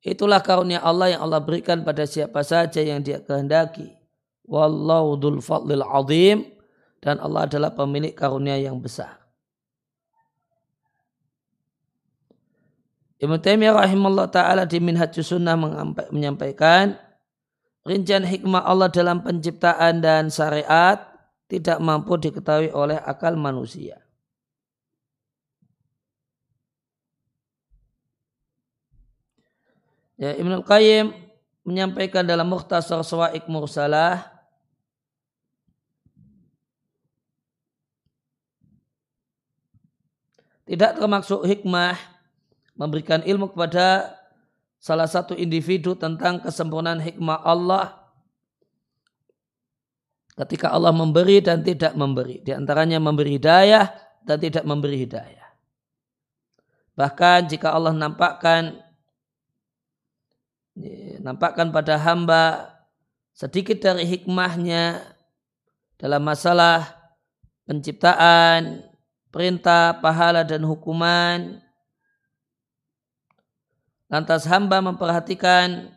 Itulah 0.02 0.42
karunia 0.42 0.82
Allah 0.82 1.14
yang 1.14 1.22
Allah 1.30 1.46
berikan 1.46 1.86
pada 1.86 2.10
siapa 2.10 2.42
saja 2.42 2.82
yang 2.82 3.06
dia 3.06 3.22
kehendaki. 3.22 3.94
Wallahu 4.50 5.22
dzul 5.22 5.40
fadlil 5.46 5.86
azim 5.86 6.50
dan 6.98 7.22
Allah 7.22 7.46
adalah 7.46 7.70
pemilik 7.78 8.18
karunia 8.18 8.58
yang 8.58 8.82
besar. 8.82 9.22
Ibn 13.22 13.38
Taimiyah 13.38 13.78
rahimahullah 13.78 14.34
ta'ala 14.34 14.66
di 14.66 14.82
Minhajus 14.82 15.30
Sunnah 15.30 15.54
menyampaikan 16.10 16.98
rincian 17.86 18.26
hikmah 18.26 18.66
Allah 18.66 18.90
dalam 18.90 19.22
penciptaan 19.22 20.02
dan 20.02 20.34
syariat 20.34 20.98
tidak 21.46 21.78
mampu 21.78 22.18
diketahui 22.18 22.74
oleh 22.74 22.98
akal 22.98 23.38
manusia. 23.38 24.01
Ya, 30.22 30.38
Ibn 30.38 30.62
Qayyim 30.62 31.18
menyampaikan 31.66 32.22
dalam 32.22 32.46
Mukhtasar 32.46 33.02
Sawaik 33.02 33.50
Mursalah 33.50 34.30
tidak 40.70 41.02
termasuk 41.02 41.42
hikmah 41.42 41.98
memberikan 42.78 43.26
ilmu 43.26 43.50
kepada 43.50 44.14
salah 44.78 45.10
satu 45.10 45.34
individu 45.34 45.98
tentang 45.98 46.38
kesempurnaan 46.38 47.02
hikmah 47.02 47.42
Allah 47.42 47.98
ketika 50.38 50.70
Allah 50.70 50.94
memberi 50.94 51.42
dan 51.42 51.66
tidak 51.66 51.98
memberi. 51.98 52.46
Di 52.46 52.54
antaranya 52.54 53.02
memberi 53.02 53.42
hidayah 53.42 53.90
dan 54.22 54.38
tidak 54.38 54.70
memberi 54.70 55.02
hidayah. 55.02 55.50
Bahkan 56.94 57.50
jika 57.50 57.74
Allah 57.74 57.98
nampakkan 57.98 58.91
nampakkan 61.22 61.70
pada 61.70 62.02
hamba 62.02 62.74
sedikit 63.38 63.78
dari 63.78 64.10
hikmahnya 64.10 65.06
dalam 66.02 66.26
masalah 66.26 66.98
penciptaan, 67.70 68.82
perintah, 69.30 70.02
pahala 70.02 70.42
dan 70.42 70.66
hukuman. 70.66 71.62
Lantas 74.12 74.44
hamba 74.50 74.84
memperhatikan 74.84 75.94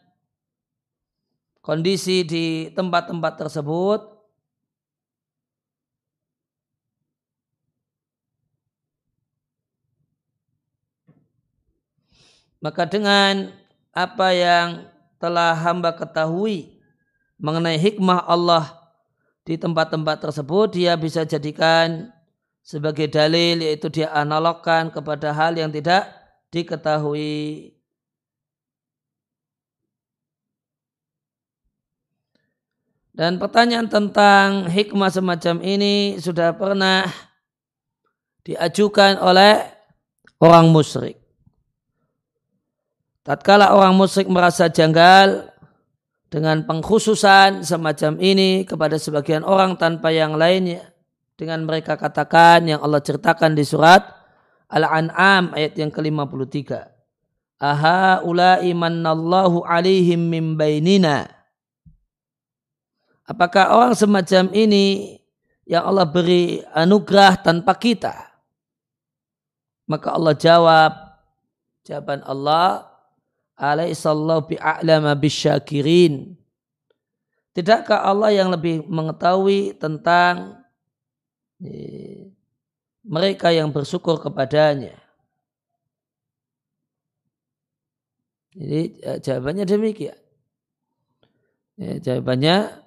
kondisi 1.64 2.22
di 2.22 2.70
tempat-tempat 2.76 3.32
tersebut. 3.40 4.00
Maka 12.62 12.88
dengan 12.88 13.52
apa 13.92 14.32
yang 14.32 14.93
telah 15.24 15.56
hamba 15.56 15.96
ketahui 15.96 16.76
mengenai 17.40 17.80
hikmah 17.80 18.28
Allah 18.28 18.76
di 19.48 19.56
tempat-tempat 19.56 20.20
tersebut 20.20 20.76
dia 20.76 20.92
bisa 21.00 21.24
jadikan 21.24 22.12
sebagai 22.60 23.08
dalil 23.08 23.64
yaitu 23.64 23.88
dia 23.88 24.12
analogkan 24.12 24.92
kepada 24.92 25.32
hal 25.32 25.56
yang 25.56 25.72
tidak 25.72 26.12
diketahui 26.52 27.72
Dan 33.14 33.38
pertanyaan 33.38 33.86
tentang 33.86 34.66
hikmah 34.66 35.06
semacam 35.06 35.62
ini 35.62 36.18
sudah 36.18 36.50
pernah 36.58 37.06
diajukan 38.42 39.22
oleh 39.22 39.62
orang 40.42 40.74
musyrik. 40.74 41.23
Tatkala 43.24 43.72
orang 43.72 43.96
musyrik 43.96 44.28
merasa 44.28 44.68
janggal 44.68 45.48
dengan 46.28 46.60
pengkhususan 46.68 47.64
semacam 47.64 48.20
ini 48.20 48.68
kepada 48.68 49.00
sebagian 49.00 49.40
orang 49.48 49.80
tanpa 49.80 50.12
yang 50.12 50.36
lainnya. 50.36 50.92
Dengan 51.34 51.64
mereka 51.64 51.96
katakan 51.96 52.68
yang 52.68 52.84
Allah 52.84 53.00
ceritakan 53.00 53.56
di 53.56 53.64
surat 53.64 54.04
Al-An'am 54.68 55.56
ayat 55.56 55.72
yang 55.80 55.88
ke-53. 55.88 56.52
Aha 57.64 58.20
ulai 58.28 58.68
mannallahu 58.76 59.64
alaihim 59.64 60.28
min 60.28 60.60
bainina 60.60 61.24
Apakah 63.24 63.72
orang 63.72 63.96
semacam 63.96 64.52
ini 64.52 65.16
yang 65.64 65.88
Allah 65.88 66.04
beri 66.04 66.60
anugerah 66.76 67.40
tanpa 67.40 67.72
kita? 67.80 68.12
Maka 69.88 70.12
Allah 70.12 70.36
jawab, 70.36 70.92
jawaban 71.88 72.20
Allah, 72.28 72.93
alaihissallahu 73.58 74.54
bi'a'lama 74.54 75.14
bisyakirin. 75.18 76.34
Tidakkah 77.54 78.02
Allah 78.02 78.34
yang 78.34 78.50
lebih 78.50 78.82
mengetahui 78.90 79.78
tentang 79.78 80.58
mereka 83.06 83.54
yang 83.54 83.70
bersyukur 83.70 84.18
kepadanya? 84.18 84.98
Jadi 88.54 88.80
eh, 89.02 89.18
jawabannya 89.18 89.64
demikian. 89.66 90.18
Ya, 91.74 91.98
jawabannya 91.98 92.84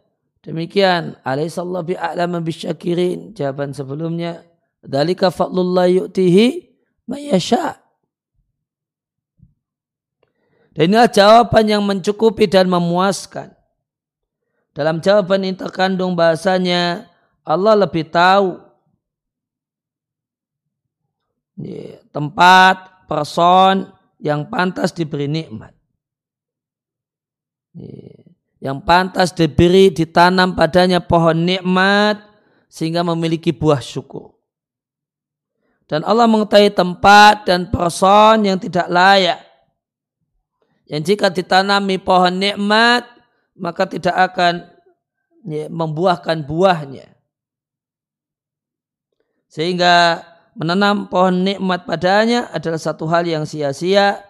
Demikian, 0.47 1.19
alaihissallahu 1.27 1.91
bi'a'laman 1.91 2.39
bisyakirin. 2.39 3.35
Jawaban 3.35 3.75
sebelumnya, 3.75 4.47
dalika 4.79 5.27
fadlullah 5.27 5.91
yu'tihi 5.91 6.71
mayasya. 7.03 7.75
Dan 10.77 10.93
inilah 10.93 11.09
jawaban 11.09 11.65
yang 11.65 11.81
mencukupi 11.81 12.45
dan 12.45 12.69
memuaskan. 12.69 13.49
Dalam 14.77 15.01
jawaban 15.01 15.41
ini 15.41 15.57
terkandung 15.57 16.13
bahasanya 16.13 17.09
Allah 17.41 17.73
lebih 17.73 18.05
tahu 18.13 18.61
tempat, 22.13 23.09
person 23.09 23.89
yang 24.21 24.45
pantas 24.45 24.93
diberi 24.93 25.25
nikmat 25.25 25.73
yang 28.57 28.81
pantas 28.81 29.33
diberi 29.33 29.93
ditanam 29.93 30.57
padanya 30.57 30.97
pohon 30.97 31.45
nikmat 31.45 32.21
sehingga 32.67 33.05
memiliki 33.05 33.53
buah 33.53 33.79
syukur. 33.79 34.33
Dan 35.87 36.03
Allah 36.03 36.27
mengetahui 36.27 36.73
tempat 36.75 37.47
dan 37.47 37.71
person 37.71 38.43
yang 38.43 38.59
tidak 38.59 38.91
layak. 38.91 39.39
Yang 40.87 41.01
jika 41.13 41.27
ditanami 41.27 41.99
pohon 41.99 42.39
nikmat, 42.39 43.03
maka 43.59 43.83
tidak 43.83 44.15
akan 44.15 44.71
ya, 45.43 45.67
membuahkan 45.67 46.47
buahnya. 46.47 47.11
Sehingga 49.51 50.23
menanam 50.55 51.11
pohon 51.11 51.43
nikmat 51.43 51.83
padanya 51.83 52.47
adalah 52.55 52.79
satu 52.79 53.03
hal 53.11 53.27
yang 53.27 53.43
sia-sia 53.43 54.23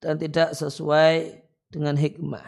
dan 0.00 0.16
tidak 0.16 0.56
sesuai 0.56 1.44
dengan 1.68 1.92
hikmah. 1.98 2.46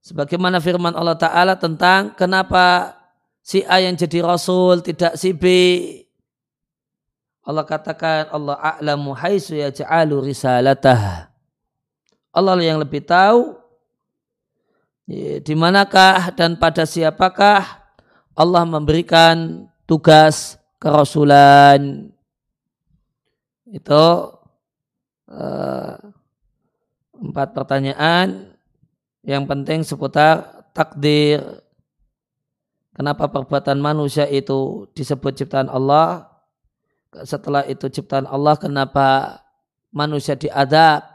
Sebagaimana 0.00 0.60
firman 0.60 0.96
Allah 0.96 1.16
Ta'ala 1.16 1.56
tentang 1.60 2.16
kenapa 2.16 2.96
si 3.44 3.64
A 3.64 3.80
yang 3.80 3.96
jadi 3.96 4.24
Rasul 4.24 4.80
tidak 4.84 5.16
si 5.16 5.32
B. 5.32 5.44
Allah 7.44 7.64
katakan 7.64 8.28
Allah 8.32 8.56
a'lamu 8.60 9.16
haisu 9.16 9.56
yaj'alu 9.56 10.24
risalatah. 10.24 11.29
Allah 12.30 12.54
yang 12.62 12.78
lebih 12.78 13.02
tahu 13.02 13.58
di 15.42 15.54
manakah 15.58 16.30
dan 16.38 16.54
pada 16.54 16.86
siapakah 16.86 17.82
Allah 18.38 18.62
memberikan 18.62 19.66
tugas 19.90 20.54
kerasulan. 20.78 22.14
Itu 23.66 24.34
uh, 25.26 25.94
empat 27.18 27.48
pertanyaan 27.52 28.54
yang 29.26 29.50
penting 29.50 29.82
seputar 29.82 30.62
takdir. 30.70 31.42
Kenapa 32.94 33.26
perbuatan 33.26 33.82
manusia 33.82 34.30
itu 34.30 34.86
disebut 34.94 35.42
ciptaan 35.42 35.66
Allah? 35.66 36.30
Setelah 37.26 37.66
itu 37.66 37.90
ciptaan 37.90 38.30
Allah, 38.30 38.54
kenapa 38.54 39.40
manusia 39.90 40.38
diadab? 40.38 41.09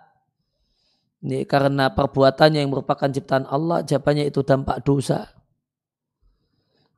Ini 1.25 1.49
karena 1.49 1.89
perbuatannya 1.89 2.61
yang 2.61 2.69
merupakan 2.69 3.09
ciptaan 3.09 3.49
Allah, 3.49 3.81
jawabannya 3.81 4.29
itu 4.29 4.45
dampak 4.45 4.85
dosa. 4.85 5.25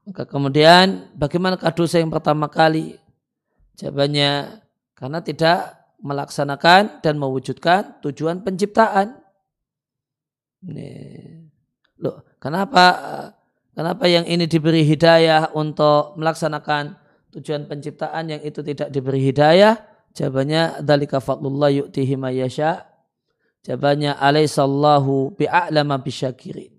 Maka 0.04 0.28
kemudian 0.28 1.08
bagaimanakah 1.16 1.72
dosa 1.72 2.04
yang 2.04 2.12
pertama 2.12 2.52
kali? 2.52 3.00
Jawabannya 3.80 4.60
karena 5.00 5.20
tidak 5.24 5.80
melaksanakan 6.04 7.00
dan 7.00 7.16
mewujudkan 7.16 8.04
tujuan 8.04 8.44
penciptaan. 8.44 9.16
Nih. 10.68 11.48
Loh, 12.04 12.28
kenapa 12.44 12.86
kenapa 13.72 14.12
yang 14.12 14.28
ini 14.28 14.44
diberi 14.44 14.84
hidayah 14.84 15.56
untuk 15.56 16.20
melaksanakan 16.20 17.00
tujuan 17.32 17.64
penciptaan 17.72 18.28
yang 18.28 18.42
itu 18.44 18.60
tidak 18.60 18.92
diberi 18.92 19.24
hidayah? 19.24 19.80
Jawabannya 20.12 20.84
dzalika 20.84 21.24
fadlullah 21.24 21.72
yu'tihi 21.72 22.20
yasha. 22.36 22.97
Jawabannya 23.66 24.14
alaisallahu 24.20 25.34
bi'a'lama 25.40 25.98
bisyakirin. 26.02 26.78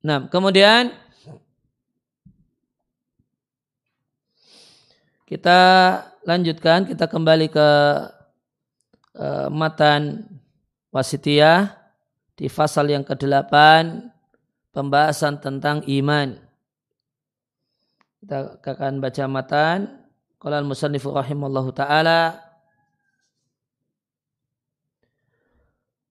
Nah, 0.00 0.32
kemudian 0.32 0.96
kita 5.28 5.60
lanjutkan, 6.24 6.88
kita 6.88 7.04
kembali 7.04 7.52
ke 7.52 7.68
uh, 9.20 9.48
matan 9.52 10.24
wasitiyah 10.90 11.74
di 12.34 12.46
pasal 12.46 12.90
yang 12.90 13.02
ke-8 13.06 13.54
pembahasan 14.74 15.42
tentang 15.42 15.82
iman. 15.86 16.38
Kita 18.20 18.60
akan 18.60 19.00
baca 19.00 19.24
matan 19.26 20.00
Qala 20.40 20.60
al-musannifu 20.64 21.12
rahimallahu 21.12 21.72
taala 21.72 22.50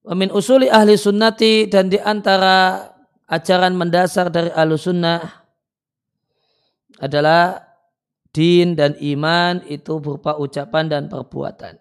Wa 0.06 0.14
min 0.16 0.30
usuli 0.32 0.70
ahli 0.70 0.96
sunnati 0.96 1.68
dan 1.68 1.92
di 1.92 2.00
antara 2.00 2.88
ajaran 3.28 3.76
mendasar 3.76 4.32
dari 4.32 4.48
sunnah 4.80 5.22
adalah 6.98 7.62
din 8.30 8.78
dan 8.78 8.96
iman 8.96 9.60
itu 9.68 10.00
berupa 10.00 10.38
ucapan 10.38 10.88
dan 10.88 11.02
perbuatan. 11.10 11.79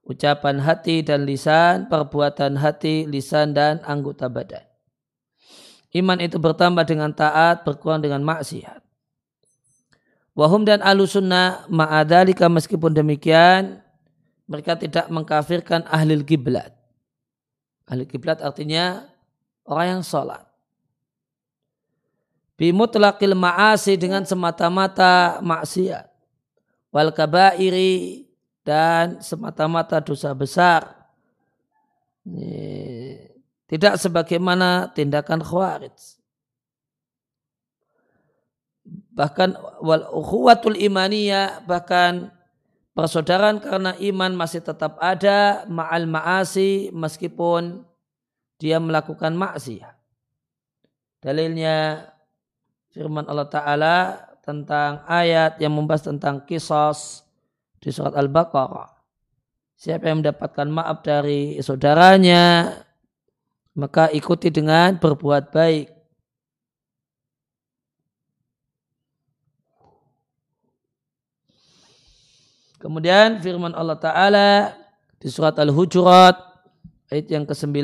Ucapan 0.00 0.58
hati 0.64 1.04
dan 1.04 1.28
lisan, 1.28 1.86
perbuatan 1.86 2.56
hati, 2.56 3.04
lisan 3.06 3.52
dan 3.52 3.78
anggota 3.84 4.26
badan. 4.26 4.64
Iman 5.90 6.22
itu 6.22 6.38
bertambah 6.38 6.86
dengan 6.86 7.10
taat, 7.10 7.66
berkurang 7.66 7.98
dengan 7.98 8.22
maksiat. 8.22 8.80
Wahum 10.38 10.62
dan 10.62 10.80
sunnah 11.04 11.66
ma'adalika 11.66 12.46
meskipun 12.46 12.94
demikian, 12.94 13.82
mereka 14.46 14.78
tidak 14.78 15.10
mengkafirkan 15.10 15.84
ahli 15.90 16.22
kiblat. 16.22 16.72
Ahli 17.90 18.06
kiblat 18.06 18.38
artinya 18.38 19.04
orang 19.66 19.98
yang 19.98 20.02
sholat. 20.06 20.46
Bimutlaqil 22.54 23.34
ma'asi 23.34 23.98
dengan 23.98 24.22
semata-mata 24.22 25.42
maksiat. 25.42 26.06
Wal 26.94 27.10
kabairi 27.10 28.29
dan 28.64 29.20
semata-mata 29.24 30.00
dosa 30.00 30.32
besar. 30.36 31.00
Tidak 33.70 33.94
sebagaimana 33.96 34.90
tindakan 34.92 35.40
khawarij. 35.40 35.96
Bahkan 39.14 39.50
wal 39.84 40.08
ukhuwatul 40.10 40.80
imaniyah 40.80 41.62
bahkan 41.68 42.32
persaudaraan 42.96 43.62
karena 43.62 43.92
iman 44.00 44.32
masih 44.34 44.64
tetap 44.64 44.98
ada 44.98 45.62
ma'al 45.70 46.08
ma'asi 46.08 46.90
meskipun 46.90 47.86
dia 48.58 48.82
melakukan 48.82 49.32
maksiat. 49.38 49.94
Dalilnya 51.20 52.08
firman 52.90 53.28
Allah 53.28 53.48
Ta'ala 53.48 53.96
tentang 54.42 55.04
ayat 55.06 55.60
yang 55.62 55.76
membahas 55.76 56.10
tentang 56.10 56.42
kisos 56.42 57.22
di 57.80 57.88
surat 57.88 58.12
Al-Baqarah. 58.12 58.92
Siapa 59.80 60.12
yang 60.12 60.20
mendapatkan 60.20 60.68
maaf 60.68 61.00
dari 61.00 61.56
saudaranya, 61.64 62.76
maka 63.72 64.12
ikuti 64.12 64.52
dengan 64.52 65.00
berbuat 65.00 65.48
baik. 65.48 65.88
Kemudian 72.80 73.40
firman 73.40 73.76
Allah 73.76 73.96
Ta'ala 73.96 74.72
di 75.20 75.28
surat 75.28 75.56
Al-Hujurat 75.56 76.36
ayat 77.12 77.28
yang 77.28 77.44
ke-9 77.44 77.76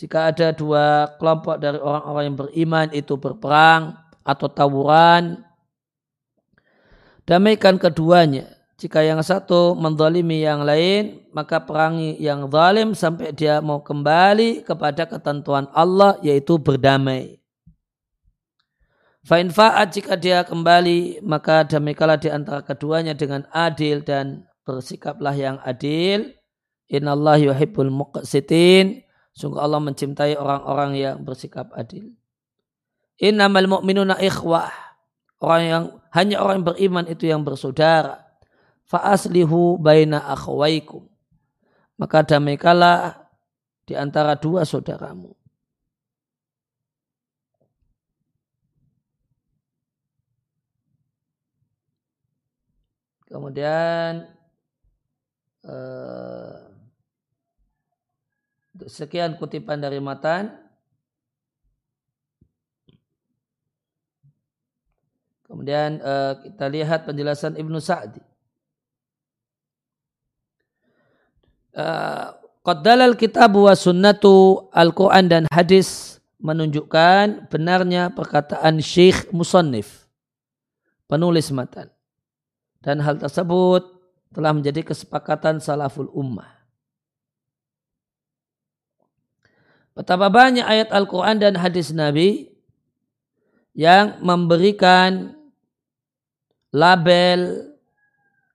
jika 0.00 0.32
ada 0.32 0.48
dua 0.56 1.12
kelompok 1.20 1.60
dari 1.60 1.76
orang-orang 1.76 2.24
yang 2.24 2.38
beriman 2.40 2.86
itu 2.96 3.20
berperang 3.20 4.00
atau 4.24 4.48
tawuran, 4.48 5.44
damaikan 7.30 7.78
keduanya. 7.78 8.58
Jika 8.74 9.06
yang 9.06 9.22
satu 9.22 9.78
mendolimi 9.78 10.42
yang 10.42 10.66
lain, 10.66 11.22
maka 11.30 11.62
perangi 11.62 12.18
yang 12.18 12.50
zalim 12.50 12.96
sampai 12.96 13.30
dia 13.30 13.62
mau 13.62 13.84
kembali 13.84 14.66
kepada 14.66 15.06
ketentuan 15.06 15.70
Allah 15.70 16.18
yaitu 16.26 16.58
berdamai. 16.58 17.38
Fa'in 19.20 19.52
fa'at 19.52 19.94
jika 19.94 20.16
dia 20.16 20.42
kembali, 20.42 21.20
maka 21.22 21.62
damaikanlah 21.68 22.18
di 22.18 22.32
antara 22.32 22.64
keduanya 22.64 23.12
dengan 23.12 23.44
adil 23.52 24.00
dan 24.00 24.48
bersikaplah 24.64 25.36
yang 25.36 25.60
adil. 25.60 26.32
Inallah 26.88 27.36
yuhibbul 27.36 27.92
muqsitin. 27.92 29.04
Sungguh 29.36 29.60
Allah 29.60 29.78
mencintai 29.78 30.34
orang-orang 30.40 30.96
yang 30.96 31.16
bersikap 31.22 31.68
adil. 31.76 32.16
Innamal 33.20 33.68
mu'minuna 33.68 34.16
ikhwah. 34.18 34.89
Orang 35.40 35.64
yang 35.64 35.84
hanya 36.12 36.36
orang 36.44 36.60
yang 36.60 36.68
beriman 36.68 37.06
itu 37.08 37.24
yang 37.24 37.40
bersaudara. 37.40 38.20
Fa'aslihu 38.84 39.80
baina 39.80 40.20
akhwaikum. 40.28 41.08
Maka 41.96 42.24
damaikanlah 42.24 43.24
di 43.88 43.96
antara 43.96 44.36
dua 44.36 44.68
saudaramu. 44.68 45.32
Kemudian 53.30 54.26
uh, 55.64 56.70
Sekian 58.88 59.36
kutipan 59.36 59.82
dari 59.82 60.00
matan. 60.00 60.56
Kemudian 65.50 65.98
uh, 65.98 66.38
kita 66.46 66.70
lihat 66.70 67.10
penjelasan 67.10 67.58
Ibnu 67.58 67.82
Sa'di. 67.82 68.22
Uh, 71.74 72.38
Qaddalal 72.62 73.18
kitab 73.18 73.58
wa 73.58 73.74
sunnatu 73.74 74.68
Al-Quran 74.70 75.26
dan 75.26 75.42
hadis 75.50 76.20
menunjukkan 76.38 77.50
benarnya 77.50 78.14
perkataan 78.14 78.78
Syekh 78.78 79.32
Musannif, 79.34 80.06
penulis 81.10 81.50
matan. 81.50 81.90
Dan 82.78 83.02
hal 83.02 83.18
tersebut 83.18 83.90
telah 84.30 84.54
menjadi 84.54 84.86
kesepakatan 84.86 85.58
salaful 85.58 86.12
ummah. 86.14 86.62
Betapa 89.98 90.30
banyak 90.30 90.62
ayat 90.62 90.94
Al-Quran 90.94 91.42
dan 91.42 91.58
hadis 91.58 91.90
Nabi 91.90 92.54
yang 93.74 94.22
memberikan 94.22 95.39
label 96.70 97.70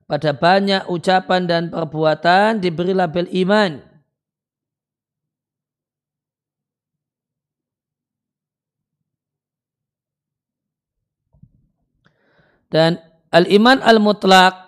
pada 0.06 0.32
banyak 0.38 0.86
ucapan 0.88 1.50
dan 1.50 1.64
perbuatan 1.74 2.62
diberi 2.62 2.94
label 2.94 3.26
iman. 3.46 3.82
Dan 12.70 13.00
al-iman 13.32 13.80
al-mutlak 13.80 14.66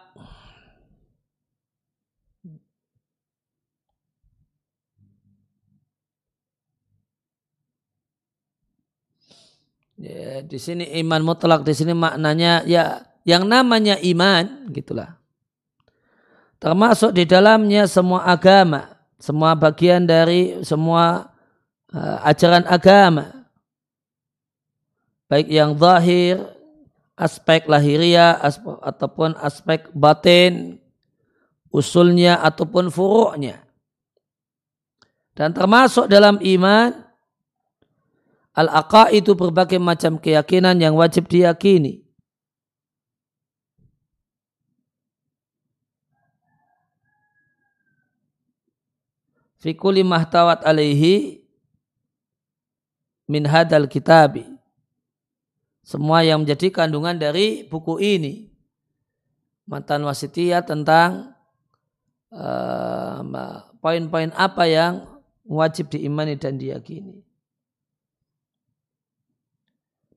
Ya, 9.97 10.45
di 10.45 10.61
sini 10.61 10.85
iman 11.01 11.25
mutlak 11.25 11.65
di 11.65 11.73
sini 11.73 11.97
maknanya 11.97 12.61
ya 12.69 13.01
yang 13.27 13.43
namanya 13.43 13.99
iman 13.99 14.71
gitulah. 14.71 15.19
Termasuk 16.63 17.11
di 17.11 17.27
dalamnya 17.27 17.83
semua 17.85 18.23
agama, 18.23 18.95
semua 19.19 19.51
bagian 19.53 20.07
dari 20.07 20.63
semua 20.63 21.27
uh, 21.91 22.17
ajaran 22.23 22.63
agama. 22.63 23.45
Baik 25.27 25.51
yang 25.51 25.75
zahir, 25.75 26.39
aspek 27.19 27.67
lahiriah 27.67 28.39
aspek, 28.39 28.79
ataupun 28.79 29.35
aspek 29.43 29.91
batin, 29.91 30.79
usulnya 31.67 32.39
ataupun 32.39 32.87
furuknya. 32.87 33.59
Dan 35.35 35.51
termasuk 35.51 36.07
dalam 36.07 36.39
iman 36.41 36.95
al-aqa 38.55 39.11
itu 39.11 39.35
berbagai 39.35 39.77
macam 39.77 40.15
keyakinan 40.15 40.79
yang 40.79 40.95
wajib 40.95 41.27
diyakini. 41.29 42.06
Fikuli 49.57 50.05
mahtawat 50.05 50.61
alaihi 50.61 51.41
min 53.25 53.43
hadal 53.49 53.89
kitabi. 53.89 54.45
Semua 55.81 56.21
yang 56.21 56.43
menjadi 56.43 56.69
kandungan 56.69 57.17
dari 57.17 57.63
buku 57.65 57.97
ini. 57.97 58.51
Mantan 59.67 60.03
wasitiyah 60.07 60.63
tentang 60.63 61.35
uh, 62.31 63.19
poin-poin 63.83 64.31
apa 64.35 64.63
yang 64.67 65.07
wajib 65.47 65.91
diimani 65.91 66.35
dan 66.35 66.59
diyakini. 66.59 67.23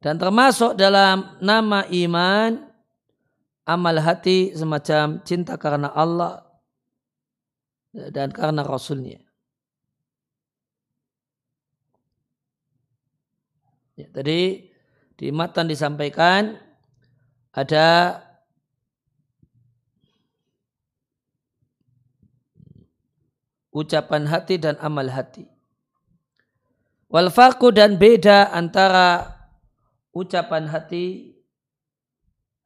Dan 0.01 0.17
termasuk 0.17 0.75
dalam 0.81 1.39
nama 1.45 1.85
iman, 1.87 2.67
amal 3.69 3.97
hati 4.01 4.57
semacam 4.57 5.21
cinta 5.23 5.55
karena 5.61 5.93
Allah 5.93 6.41
dan 7.93 8.35
karena 8.35 8.65
Rasulnya. 8.67 9.30
Ya, 14.01 14.09
tadi 14.09 14.73
di 15.21 15.29
matan 15.29 15.69
disampaikan 15.69 16.57
ada 17.53 18.17
ucapan 23.69 24.25
hati 24.25 24.57
dan 24.57 24.81
amal 24.81 25.13
hati. 25.13 25.45
Wal 27.11 27.29
dan 27.75 27.99
beda 27.99 28.55
antara 28.55 29.35
ucapan 30.15 30.71
hati 30.71 31.35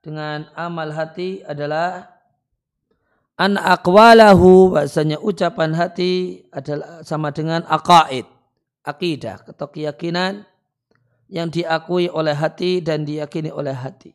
dengan 0.04 0.52
amal 0.52 0.92
hati 0.92 1.40
adalah 1.48 2.12
an 3.40 3.56
aqwalahu 3.56 4.76
bahasanya 4.76 5.16
ucapan 5.18 5.72
hati 5.72 6.44
adalah 6.52 7.00
sama 7.00 7.32
dengan 7.32 7.64
aqaid 7.64 8.28
akidah 8.84 9.48
atau 9.48 9.66
keyakinan 9.72 10.44
yang 11.28 11.48
diakui 11.48 12.08
oleh 12.12 12.36
hati 12.36 12.84
dan 12.84 13.02
diyakini 13.08 13.48
oleh 13.48 13.72
hati. 13.72 14.12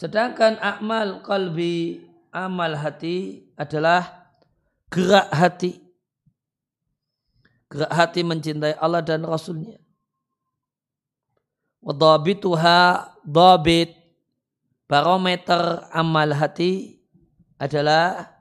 Sedangkan 0.00 0.56
amal 0.64 1.20
kalbi, 1.20 2.00
amal 2.32 2.72
hati 2.72 3.44
adalah 3.52 4.32
gerak 4.88 5.28
hati. 5.28 5.76
Gerak 7.68 7.92
hati 7.92 8.24
mencintai 8.24 8.80
Allah 8.80 9.04
dan 9.04 9.28
Rasulnya. 9.28 9.76
Wadabituha 11.84 13.12
dabit. 13.28 13.92
Barometer 14.88 15.86
amal 15.94 16.34
hati 16.34 16.98
adalah 17.60 18.39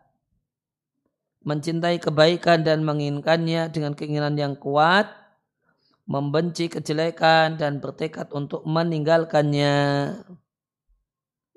mencintai 1.49 1.97
kebaikan 1.97 2.61
dan 2.61 2.85
menginginkannya 2.85 3.73
dengan 3.73 3.97
keinginan 3.97 4.37
yang 4.37 4.53
kuat, 4.53 5.09
membenci 6.05 6.69
kejelekan 6.69 7.57
dan 7.57 7.81
bertekad 7.81 8.29
untuk 8.29 8.61
meninggalkannya. 8.69 9.77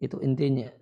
Itu 0.00 0.16
intinya. 0.24 0.72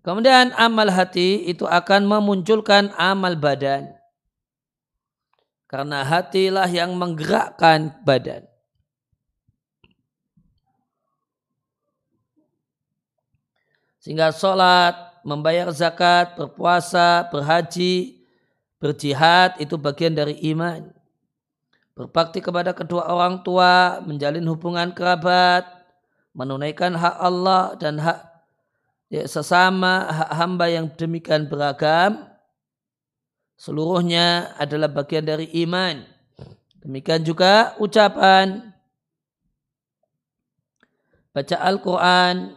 Kemudian 0.00 0.56
amal 0.56 0.88
hati 0.88 1.44
itu 1.44 1.68
akan 1.68 2.08
memunculkan 2.08 2.88
amal 2.96 3.36
badan. 3.36 4.00
Karena 5.68 6.02
hatilah 6.02 6.66
yang 6.66 6.96
menggerakkan 6.98 8.00
badan. 8.02 8.49
Sehingga 14.00 14.32
sholat, 14.32 14.96
membayar 15.22 15.68
zakat, 15.70 16.34
berpuasa, 16.34 17.28
berhaji, 17.28 18.20
Berjihad 18.80 19.60
itu 19.60 19.76
bagian 19.76 20.16
dari 20.16 20.40
iman. 20.56 20.88
Berbakti 21.92 22.40
kepada 22.40 22.72
kedua 22.72 23.12
orang 23.12 23.44
tua, 23.44 24.00
menjalin 24.00 24.48
hubungan 24.48 24.88
kerabat, 24.96 25.68
menunaikan 26.32 26.96
hak 26.96 27.16
Allah 27.20 27.76
dan 27.76 28.00
hak 28.00 28.24
ya, 29.12 29.28
sesama 29.28 30.08
hak 30.08 30.32
hamba 30.32 30.72
yang 30.72 30.88
demikian 30.96 31.44
beragam, 31.44 32.24
seluruhnya 33.60 34.56
adalah 34.56 34.88
bagian 34.88 35.28
dari 35.28 35.44
iman. 35.68 36.08
Demikian 36.80 37.20
juga 37.20 37.76
ucapan 37.76 38.72
baca 41.36 41.56
Al-Quran, 41.60 42.56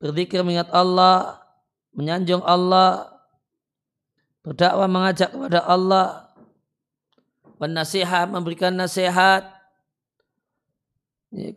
berzikir 0.00 0.44
mengingat 0.44 0.68
Allah, 0.72 1.40
menyanjung 1.96 2.44
Allah, 2.44 3.08
berdakwah 4.44 4.86
mengajak 4.86 5.32
kepada 5.32 5.64
Allah, 5.64 6.30
menasihat, 7.56 8.28
memberikan 8.28 8.76
nasihat 8.76 9.48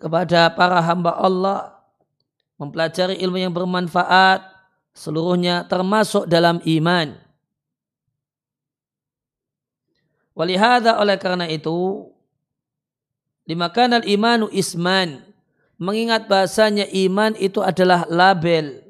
kepada 0.02 0.50
para 0.56 0.82
hamba 0.82 1.14
Allah, 1.20 1.80
mempelajari 2.58 3.20
ilmu 3.22 3.38
yang 3.40 3.54
bermanfaat, 3.54 4.44
seluruhnya 4.96 5.64
termasuk 5.70 6.26
dalam 6.28 6.60
iman. 6.66 7.16
Walihada 10.36 10.98
oleh 11.00 11.20
karena 11.20 11.46
itu, 11.52 12.10
dimakan 13.44 14.00
al 14.00 14.06
imanu 14.08 14.48
isman, 14.56 15.29
mengingat 15.80 16.28
bahasanya 16.28 16.86
iman 17.08 17.34
itu 17.40 17.64
adalah 17.64 18.04
label. 18.12 18.84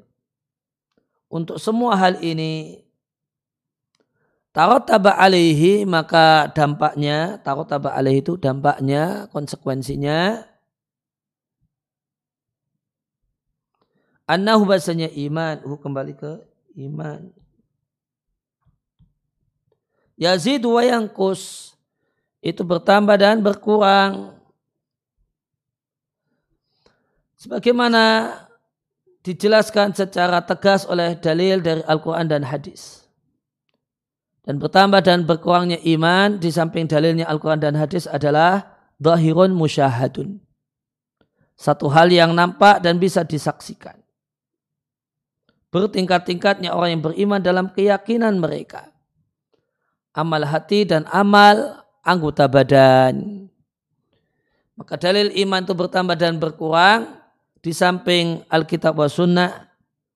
Untuk 1.30 1.62
semua 1.62 1.94
hal 1.94 2.18
ini 2.26 2.82
taba 4.50 5.14
alaihi 5.14 5.86
maka 5.86 6.50
dampaknya 6.52 7.38
taba 7.46 7.94
alaihi 7.94 8.26
itu 8.26 8.34
dampaknya 8.36 9.30
konsekuensinya 9.30 10.42
annahu 14.26 14.66
bahasanya 14.66 15.08
iman 15.30 15.62
uh, 15.62 15.78
kembali 15.78 16.14
ke 16.18 16.32
iman 16.82 17.30
yazid 20.18 20.66
wa 20.66 20.82
kus 21.14 21.74
itu 22.42 22.66
bertambah 22.66 23.16
dan 23.22 23.46
berkurang 23.46 24.39
sebagaimana 27.40 28.36
dijelaskan 29.24 29.96
secara 29.96 30.44
tegas 30.44 30.84
oleh 30.86 31.16
dalil 31.16 31.64
dari 31.64 31.82
Al-Quran 31.88 32.28
dan 32.28 32.44
hadis 32.44 33.10
dan 34.50 34.58
bertambah 34.58 35.06
dan 35.06 35.30
berkurangnya 35.30 35.78
iman 35.94 36.42
di 36.42 36.50
samping 36.50 36.90
dalilnya 36.90 37.30
Al-Quran 37.30 37.62
dan 37.62 37.78
hadis 37.78 38.10
adalah 38.10 38.82
zahirun 38.98 39.54
musyahadun. 39.54 40.42
Satu 41.54 41.86
hal 41.92 42.10
yang 42.10 42.34
nampak 42.34 42.82
dan 42.82 42.98
bisa 42.98 43.22
disaksikan. 43.22 44.00
Bertingkat-tingkatnya 45.70 46.74
orang 46.74 46.98
yang 46.98 47.04
beriman 47.06 47.38
dalam 47.44 47.70
keyakinan 47.70 48.42
mereka. 48.42 48.90
Amal 50.18 50.42
hati 50.50 50.82
dan 50.88 51.06
amal 51.14 51.86
anggota 52.02 52.50
badan. 52.50 53.46
Maka 54.80 54.98
dalil 54.98 55.30
iman 55.46 55.62
itu 55.62 55.78
bertambah 55.78 56.18
dan 56.18 56.42
berkurang 56.42 57.19
di 57.60 57.72
samping 57.76 58.44
Alkitab 58.48 58.96
wa 58.96 59.08
Sunnah 59.12 59.52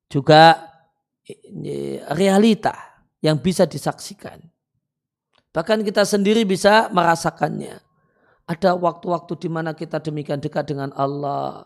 juga 0.08 0.72
realita 2.12 2.76
yang 3.24 3.40
bisa 3.40 3.64
disaksikan. 3.64 4.40
Bahkan 5.54 5.86
kita 5.86 6.04
sendiri 6.04 6.44
bisa 6.44 6.92
merasakannya. 6.92 7.80
Ada 8.44 8.76
waktu-waktu 8.76 9.40
di 9.40 9.48
mana 9.48 9.72
kita 9.72 10.04
demikian 10.04 10.44
dekat 10.44 10.68
dengan 10.68 10.92
Allah. 10.98 11.64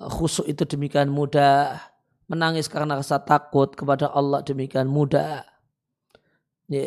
Khusuk 0.00 0.48
itu 0.48 0.64
demikian 0.64 1.12
mudah. 1.12 1.76
Menangis 2.30 2.70
karena 2.70 2.96
rasa 2.96 3.20
takut 3.20 3.74
kepada 3.76 4.08
Allah 4.08 4.40
demikian 4.40 4.88
mudah. 4.88 5.44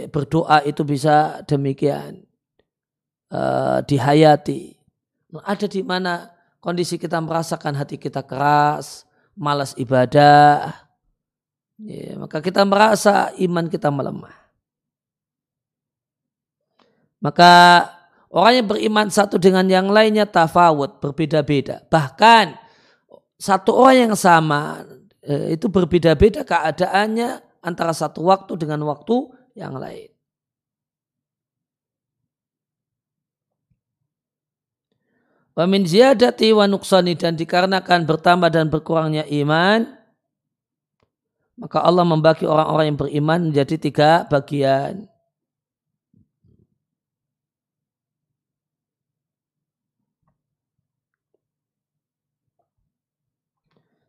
Berdoa 0.09 0.63
itu 0.65 0.81
bisa 0.87 1.43
demikian 1.45 2.25
uh, 3.29 3.83
dihayati. 3.85 4.73
Ada 5.45 5.69
di 5.69 5.83
mana 5.85 6.32
kondisi 6.63 6.95
kita 6.95 7.19
merasakan 7.19 7.75
hati 7.75 7.99
kita 7.99 8.23
keras, 8.23 9.03
malas 9.35 9.75
ibadah, 9.75 10.83
Ya, 11.81 12.13
maka 12.15 12.37
kita 12.39 12.61
merasa 12.63 13.33
iman 13.41 13.65
kita 13.65 13.89
melemah. 13.89 14.31
Maka 17.17 17.51
orang 18.29 18.53
yang 18.61 18.67
beriman 18.69 19.07
satu 19.09 19.35
dengan 19.35 19.65
yang 19.65 19.89
lainnya 19.89 20.23
tafawut, 20.23 21.01
berbeda-beda. 21.01 21.81
Bahkan 21.89 22.55
satu 23.35 23.73
orang 23.73 24.11
yang 24.11 24.15
sama 24.15 24.85
eh, 25.25 25.57
itu 25.57 25.65
berbeda-beda 25.67 26.45
keadaannya 26.45 27.41
antara 27.63 27.91
satu 27.95 28.21
waktu 28.21 28.53
dengan 28.59 28.85
waktu 28.85 29.33
yang 29.57 29.73
lain. 29.75 30.12
Wa 35.53 35.69
min 35.69 35.85
ziyadati 35.85 36.49
wa 36.49 36.65
nuksani 36.65 37.13
dan 37.13 37.37
dikarenakan 37.37 38.09
bertambah 38.09 38.49
dan 38.49 38.73
berkurangnya 38.73 39.21
iman, 39.29 39.85
maka 41.61 41.77
Allah 41.85 42.01
membagi 42.01 42.49
orang-orang 42.49 42.85
yang 42.89 42.99
beriman 42.99 43.39
menjadi 43.53 43.75
tiga 43.77 44.25
bagian. 44.25 45.05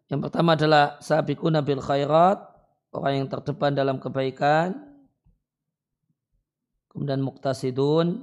Yang 0.09 0.21
pertama 0.31 0.57
adalah 0.57 0.97
sabiquna 1.05 1.61
bil 1.61 1.85
khairat, 1.85 2.41
orang 2.97 3.25
yang 3.25 3.29
terdepan 3.29 3.77
dalam 3.77 4.01
kebaikan. 4.01 4.73
Kemudian 6.89 7.21
muktasidun, 7.21 8.23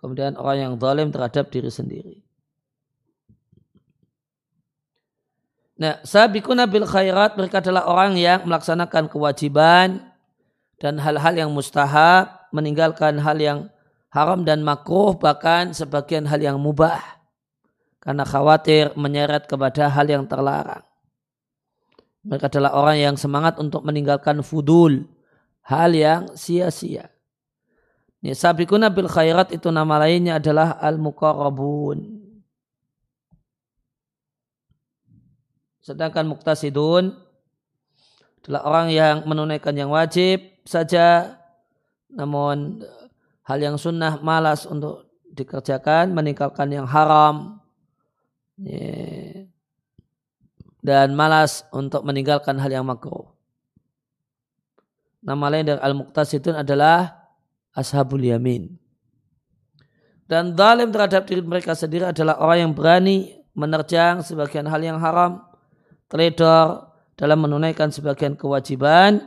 Kemudian 0.00 0.40
orang 0.40 0.58
yang 0.58 0.74
zalim 0.80 1.12
terhadap 1.12 1.52
diri 1.52 1.68
sendiri. 1.68 2.16
Nah, 5.76 6.00
sabiquna 6.04 6.64
bil 6.64 6.88
khairat 6.88 7.36
mereka 7.36 7.60
adalah 7.60 7.84
orang 7.84 8.16
yang 8.16 8.48
melaksanakan 8.48 9.12
kewajiban 9.12 10.00
dan 10.80 10.96
hal-hal 10.96 11.36
yang 11.36 11.50
mustahab, 11.52 12.48
meninggalkan 12.52 13.20
hal 13.20 13.36
yang 13.36 13.58
haram 14.08 14.44
dan 14.44 14.64
makruh 14.64 15.16
bahkan 15.16 15.76
sebagian 15.76 16.24
hal 16.24 16.40
yang 16.40 16.56
mubah 16.56 17.00
karena 18.00 18.24
khawatir 18.24 18.96
menyeret 18.96 19.44
kepada 19.44 19.92
hal 19.92 20.08
yang 20.08 20.24
terlarang. 20.24 20.84
Mereka 22.24 22.52
adalah 22.52 22.76
orang 22.76 22.96
yang 23.00 23.16
semangat 23.16 23.56
untuk 23.56 23.80
meninggalkan 23.84 24.44
fudul, 24.44 25.08
hal 25.64 25.92
yang 25.92 26.28
sia-sia. 26.36 27.08
Ya, 28.20 28.36
sabiquna 28.36 28.92
bil 28.92 29.08
khairat 29.08 29.48
itu 29.56 29.72
nama 29.72 29.96
lainnya 29.96 30.36
adalah 30.36 30.76
al-muqarrabun. 30.76 32.20
Sedangkan 35.80 36.28
muktasidun 36.28 37.16
adalah 38.44 38.62
orang 38.68 38.88
yang 38.92 39.16
menunaikan 39.24 39.72
yang 39.72 39.88
wajib 39.88 40.44
saja 40.68 41.40
namun 42.12 42.84
hal 43.48 43.58
yang 43.62 43.80
sunnah 43.80 44.20
malas 44.20 44.68
untuk 44.68 45.08
dikerjakan, 45.32 46.12
meninggalkan 46.12 46.68
yang 46.68 46.84
haram 46.84 47.62
dan 50.84 51.08
malas 51.16 51.64
untuk 51.72 52.04
meninggalkan 52.04 52.60
hal 52.60 52.68
yang 52.68 52.84
makruh. 52.84 53.32
Nama 55.20 55.44
lain 55.52 55.64
dari 55.68 55.80
al-muqtasidun 55.80 56.60
adalah 56.60 57.19
ashabul 57.74 58.22
yamin. 58.22 58.76
Dan 60.30 60.54
zalim 60.54 60.94
terhadap 60.94 61.26
diri 61.26 61.42
mereka 61.42 61.74
sendiri 61.74 62.06
adalah 62.06 62.38
orang 62.38 62.70
yang 62.70 62.72
berani 62.74 63.34
menerjang 63.50 64.22
sebagian 64.22 64.70
hal 64.70 64.78
yang 64.78 65.02
haram, 65.02 65.42
teledor 66.06 66.86
dalam 67.18 67.42
menunaikan 67.42 67.90
sebagian 67.90 68.38
kewajiban, 68.38 69.26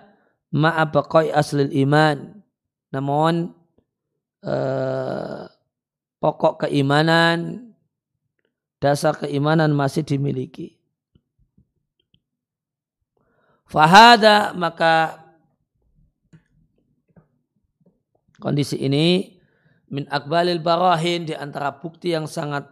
ma'abakoi 0.55 1.27
aslil 1.35 1.75
iman. 1.83 2.39
Namun 2.95 3.51
eh, 4.47 5.43
pokok 6.23 6.67
keimanan, 6.67 7.71
dasar 8.79 9.19
keimanan 9.19 9.75
masih 9.75 10.07
dimiliki. 10.07 10.79
Fahada 13.67 14.53
maka 14.53 15.22
Kondisi 18.43 18.75
ini 18.75 19.39
min 19.87 20.03
akbalil 20.11 20.59
barahin 20.59 21.23
di 21.23 21.31
antara 21.31 21.79
bukti 21.79 22.11
yang 22.11 22.27
sangat 22.27 22.67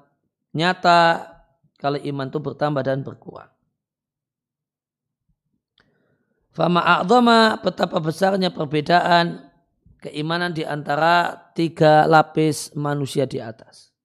nyata 0.51 1.31
kalau 1.79 1.95
iman 1.95 2.27
itu 2.27 2.43
bertambah 2.43 2.83
dan 2.83 3.07
berkurang. 3.07 3.47
Fama 6.51 6.83
a'zama 6.83 7.55
betapa 7.63 8.03
besarnya 8.03 8.51
perbedaan 8.51 9.47
keimanan 10.03 10.51
di 10.51 10.67
antara 10.67 11.39
tiga 11.55 12.03
lapis 12.03 12.75
manusia 12.75 13.23
di 13.23 13.39
atas. 13.39 13.95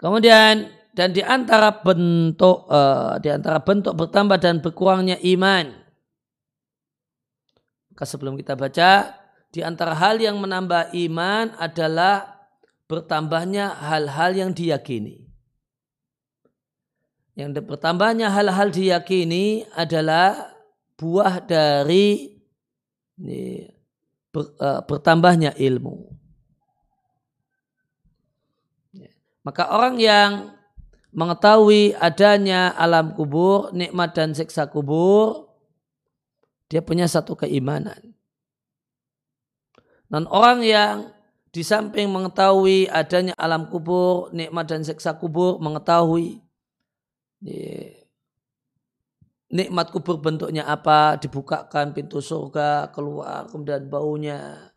Kemudian 0.00 0.81
dan 0.92 1.16
di 1.16 1.24
antara 1.24 1.72
bentuk 1.72 2.68
uh, 2.68 3.16
di 3.16 3.32
antara 3.32 3.64
bentuk 3.64 3.96
bertambah 3.96 4.36
dan 4.36 4.60
berkurangnya 4.60 5.16
iman. 5.24 5.72
Maka 7.92 8.04
sebelum 8.04 8.36
kita 8.36 8.56
baca, 8.56 9.16
di 9.52 9.60
antara 9.64 9.96
hal 9.96 10.20
yang 10.20 10.36
menambah 10.40 10.92
iman 10.92 11.56
adalah 11.56 12.44
bertambahnya 12.88 13.72
hal-hal 13.72 14.36
yang 14.36 14.50
diyakini. 14.52 15.28
Yang 17.32 17.64
bertambahnya 17.64 18.28
hal-hal 18.28 18.68
diyakini 18.68 19.64
adalah 19.72 20.52
buah 21.00 21.40
dari 21.40 22.36
ini, 23.16 23.64
ber, 24.28 24.52
uh, 24.60 24.80
bertambahnya 24.84 25.56
ilmu. 25.56 26.12
Ya. 28.92 29.08
Maka 29.40 29.72
orang 29.72 29.96
yang 29.96 30.61
mengetahui 31.12 31.92
adanya 32.00 32.72
alam 32.72 33.12
kubur, 33.12 33.68
nikmat 33.76 34.16
dan 34.16 34.32
siksa 34.32 34.66
kubur, 34.66 35.52
dia 36.72 36.80
punya 36.80 37.04
satu 37.04 37.36
keimanan. 37.36 38.16
Dan 40.08 40.24
orang 40.28 40.64
yang 40.64 40.96
di 41.52 41.60
samping 41.60 42.08
mengetahui 42.08 42.88
adanya 42.88 43.36
alam 43.36 43.68
kubur, 43.68 44.32
nikmat 44.32 44.68
dan 44.72 44.80
siksa 44.84 45.16
kubur, 45.20 45.60
mengetahui 45.60 46.40
nikmat 49.52 49.92
kubur 49.92 50.16
bentuknya 50.16 50.64
apa, 50.64 51.20
dibukakan 51.20 51.92
pintu 51.92 52.24
surga, 52.24 52.88
keluar, 52.88 53.52
kemudian 53.52 53.84
baunya. 53.92 54.72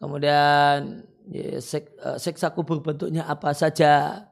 Kemudian 0.00 1.06
Ya, 1.30 1.62
eh, 1.62 2.18
seksa 2.18 2.50
kubur 2.50 2.82
bentuknya 2.82 3.22
apa 3.28 3.54
saja. 3.54 4.26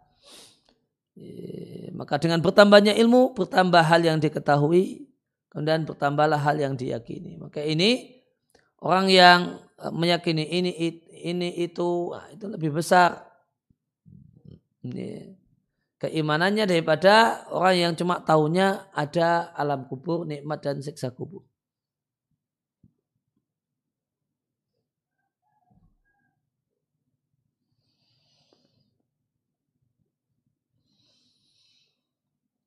Maka 1.95 2.17
dengan 2.17 2.41
bertambahnya 2.41 2.97
ilmu, 2.97 3.37
bertambah 3.37 3.85
hal 3.85 4.01
yang 4.01 4.19
diketahui, 4.19 5.05
kemudian 5.53 5.85
bertambahlah 5.85 6.41
hal 6.41 6.57
yang 6.57 6.75
diyakini. 6.75 7.37
Maka 7.37 7.61
ini 7.61 8.23
orang 8.81 9.07
yang 9.13 9.39
eh, 9.79 9.93
meyakini 9.93 10.49
ini 10.49 10.73
ini 11.21 11.49
itu 11.61 12.17
itu 12.33 12.47
lebih 12.49 12.81
besar 12.81 13.29
ya, 14.81 15.37
keimanannya 16.01 16.65
daripada 16.65 17.45
orang 17.53 17.77
yang 17.77 17.93
cuma 17.93 18.25
tahunya 18.25 18.89
ada 18.97 19.53
alam 19.53 19.85
kubur, 19.85 20.25
nikmat 20.25 20.65
dan 20.65 20.81
siksa 20.81 21.13
kubur. 21.13 21.50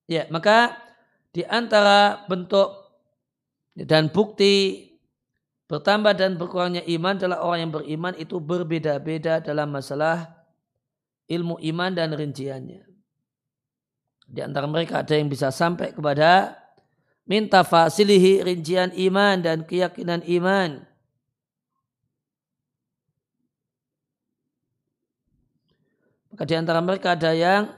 Ya, 0.08 0.28
maka 0.28 0.76
di 1.32 1.47
antara 1.47 2.28
bentuk 2.28 2.70
dan 3.74 4.12
bukti 4.12 4.86
bertambah 5.72 6.14
dan 6.14 6.38
berkurangnya 6.38 6.86
iman 6.86 7.18
adalah 7.18 7.41
orang 7.41 7.60
yang 7.66 7.74
beriman 7.74 8.14
itu 8.20 8.38
berbeda-beda 8.38 9.41
dalam 9.41 9.74
masalah 9.74 10.43
ilmu 11.32 11.58
iman 11.74 11.91
dan 11.95 12.14
rinciannya. 12.14 12.84
Di 14.28 14.39
antara 14.43 14.70
mereka 14.70 15.01
ada 15.01 15.16
yang 15.18 15.32
bisa 15.32 15.49
sampai 15.49 15.95
kepada 15.95 16.58
minta 17.24 17.64
fasilihi 17.64 18.43
rincian 18.43 18.91
iman 18.93 19.39
dan 19.39 19.64
keyakinan 19.64 20.22
iman. 20.28 20.84
Maka 26.34 26.43
di 26.49 26.56
antara 26.58 26.82
mereka 26.82 27.14
ada 27.14 27.30
yang 27.30 27.70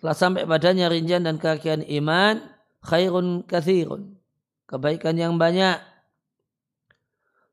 telah 0.00 0.16
sampai 0.16 0.44
padanya 0.44 0.92
rincian 0.92 1.24
dan 1.24 1.40
keyakinan 1.40 1.84
iman 2.02 2.34
khairun 2.84 3.42
kathirun. 3.44 4.16
Kebaikan 4.66 5.14
yang 5.14 5.38
banyak. 5.38 5.78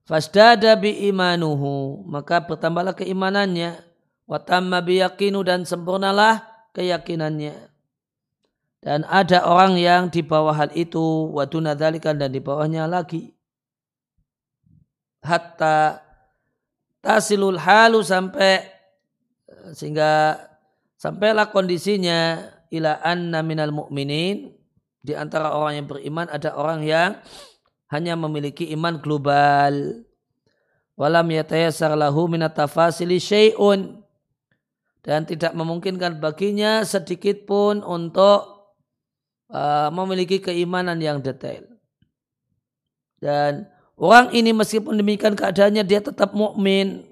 Fasdada 0.03 0.75
bi 0.75 1.07
imanuhu 1.07 2.03
maka 2.09 2.43
bertambahlah 2.43 2.97
keimanannya. 2.97 3.79
Watamma 4.23 4.79
biyakinu 4.83 5.43
dan 5.43 5.67
sempurnalah 5.67 6.47
keyakinannya. 6.73 7.73
Dan 8.83 9.07
ada 9.07 9.47
orang 9.47 9.79
yang 9.79 10.11
di 10.11 10.19
bawah 10.19 10.51
hal 10.51 10.71
itu 10.75 11.31
waduna 11.31 11.71
dan 11.71 11.95
di 12.27 12.43
bawahnya 12.43 12.83
lagi. 12.83 13.31
Hatta 15.23 16.03
tasilul 16.99 17.55
halu 17.55 18.03
sampai 18.03 18.59
sehingga 19.71 20.35
sampailah 21.03 21.51
kondisinya 21.51 22.47
ila 22.71 23.03
anna 23.03 23.43
minal 23.43 23.75
mu'minin. 23.75 24.55
Di 25.03 25.11
antara 25.19 25.51
orang 25.51 25.83
yang 25.83 25.87
beriman 25.91 26.31
ada 26.31 26.55
orang 26.55 26.87
yang 26.87 27.19
hanya 27.91 28.15
memiliki 28.15 28.71
iman 28.71 29.03
global. 29.03 29.99
Walam 30.95 31.27
yatayassar 31.27 31.91
lahu 31.99 32.31
minat 32.31 32.55
tafasili 32.55 33.19
syai'un. 33.19 33.99
Dan 35.03 35.27
tidak 35.27 35.51
memungkinkan 35.51 36.23
baginya 36.23 36.87
sedikit 36.87 37.43
pun 37.43 37.83
untuk 37.83 38.53
Uh, 39.53 39.93
memiliki 39.93 40.41
keimanan 40.41 40.97
yang 40.97 41.21
detail. 41.21 41.61
Dan 43.21 43.69
orang 43.93 44.33
ini 44.33 44.49
meskipun 44.49 44.97
demikian 44.97 45.37
keadaannya 45.37 45.85
dia 45.85 46.01
tetap 46.01 46.33
mukmin 46.33 47.05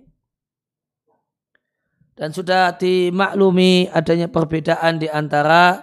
dan 2.22 2.30
sudah 2.30 2.78
dimaklumi 2.78 3.90
adanya 3.90 4.30
perbedaan 4.30 5.02
di 5.02 5.10
antara 5.10 5.82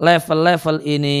level-level 0.00 0.80
ini. 0.80 1.20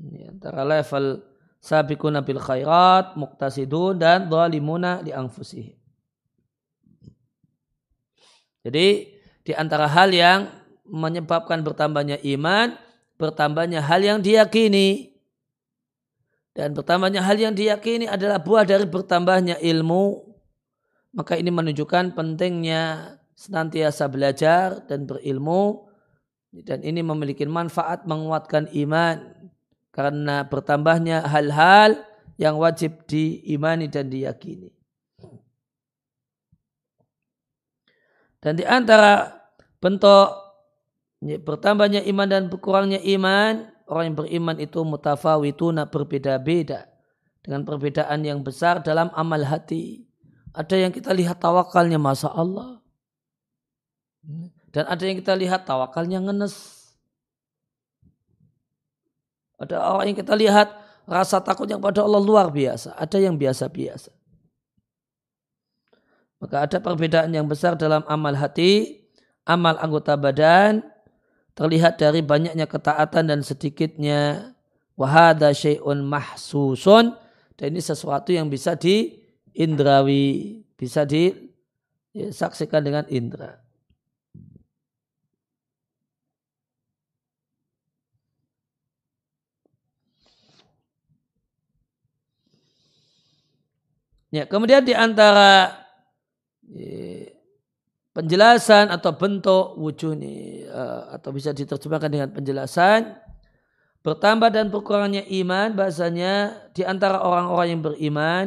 Di 0.00 0.24
antara 0.24 0.64
level 0.64 1.20
sabiquna 1.60 2.24
bil 2.24 2.40
khairat, 2.40 3.20
muqtasidun 3.20 4.00
dan 4.00 4.32
zalimuna 4.32 5.04
li 5.04 5.12
anfusihim. 5.12 5.76
Jadi 8.64 8.88
di 9.44 9.52
antara 9.52 9.84
hal 9.84 10.08
yang 10.08 10.48
menyebabkan 10.88 11.60
bertambahnya 11.60 12.16
iman, 12.32 12.80
bertambahnya 13.20 13.84
hal 13.84 14.00
yang 14.00 14.18
diyakini. 14.24 15.12
Dan 16.56 16.72
bertambahnya 16.72 17.20
hal 17.20 17.36
yang 17.36 17.52
diyakini 17.52 18.08
adalah 18.08 18.40
buah 18.40 18.64
dari 18.64 18.88
bertambahnya 18.88 19.60
ilmu. 19.60 20.25
Maka 21.16 21.40
ini 21.40 21.48
menunjukkan 21.48 22.12
pentingnya 22.12 23.16
senantiasa 23.32 24.04
belajar 24.12 24.84
dan 24.84 25.08
berilmu. 25.08 25.88
Dan 26.52 26.84
ini 26.84 27.00
memiliki 27.00 27.48
manfaat 27.48 28.04
menguatkan 28.04 28.68
iman. 28.76 29.48
Karena 29.96 30.44
bertambahnya 30.44 31.24
hal-hal 31.24 31.96
yang 32.36 32.60
wajib 32.60 33.08
diimani 33.08 33.88
dan 33.88 34.12
diyakini. 34.12 34.76
Dan 38.44 38.60
di 38.60 38.64
antara 38.68 39.40
bentuk 39.82 40.30
bertambahnya 41.24 42.04
iman 42.06 42.28
dan 42.28 42.46
berkurangnya 42.52 43.00
iman, 43.16 43.72
orang 43.88 44.12
yang 44.12 44.16
beriman 44.20 44.56
itu 44.60 44.84
mutafawituna 44.84 45.88
berbeda-beda 45.88 46.86
dengan 47.42 47.64
perbedaan 47.66 48.22
yang 48.22 48.44
besar 48.46 48.84
dalam 48.84 49.10
amal 49.16 49.42
hati. 49.42 50.05
Ada 50.56 50.88
yang 50.88 50.92
kita 50.92 51.12
lihat 51.12 51.36
tawakalnya 51.36 52.00
masa 52.00 52.32
Allah. 52.32 52.80
Dan 54.72 54.88
ada 54.88 55.04
yang 55.04 55.20
kita 55.20 55.36
lihat 55.36 55.68
tawakalnya 55.68 56.24
ngenes. 56.24 56.56
Ada 59.60 59.84
orang 59.84 60.12
yang 60.12 60.18
kita 60.18 60.32
lihat 60.32 60.72
rasa 61.04 61.44
takutnya 61.44 61.76
pada 61.76 62.00
Allah 62.00 62.24
luar 62.24 62.48
biasa. 62.48 62.96
Ada 62.96 63.20
yang 63.20 63.36
biasa-biasa. 63.36 64.16
Maka 66.40 66.68
ada 66.68 66.76
perbedaan 66.80 67.32
yang 67.32 67.48
besar 67.48 67.76
dalam 67.76 68.04
amal 68.08 68.36
hati, 68.36 69.04
amal 69.48 69.76
anggota 69.80 70.16
badan, 70.16 70.84
terlihat 71.56 71.96
dari 71.96 72.20
banyaknya 72.20 72.68
ketaatan 72.68 73.32
dan 73.32 73.40
sedikitnya 73.40 74.52
wahada 74.96 75.52
syai'un 75.52 76.04
mahsusun 76.04 77.16
dan 77.56 77.66
ini 77.72 77.80
sesuatu 77.80 78.32
yang 78.32 78.52
bisa 78.52 78.76
diindrawi 79.56 80.60
bisa 80.76 81.08
disaksikan 81.08 82.84
dengan 82.84 83.08
indra. 83.08 83.56
Ya, 94.28 94.44
kemudian 94.44 94.84
di 94.84 94.92
antara 94.92 95.72
penjelasan 98.12 98.92
atau 98.92 99.16
bentuk 99.16 99.80
wujud 99.80 100.20
ini 100.20 100.68
uh, 100.68 101.16
atau 101.16 101.32
bisa 101.32 101.56
diterjemahkan 101.56 102.12
dengan 102.12 102.28
penjelasan 102.28 103.16
bertambah 104.04 104.52
dan 104.52 104.68
berkurangnya 104.68 105.24
iman 105.40 105.72
bahasanya 105.72 106.52
di 106.76 106.84
antara 106.84 107.22
orang-orang 107.22 107.68
yang 107.72 107.82
beriman 107.86 108.44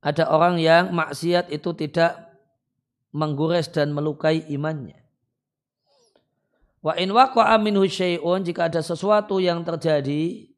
ada 0.00 0.32
orang 0.32 0.56
yang 0.56 0.92
maksiat 0.96 1.52
itu 1.52 1.76
tidak 1.76 2.32
menggores 3.12 3.68
dan 3.68 3.92
melukai 3.92 4.48
imannya. 4.48 4.96
Wa 6.80 6.96
in 6.96 7.12
waqa'a 7.12 7.60
minhu 7.60 7.84
syai'un 7.84 8.40
jika 8.40 8.72
ada 8.72 8.80
sesuatu 8.80 9.36
yang 9.36 9.60
terjadi 9.60 10.48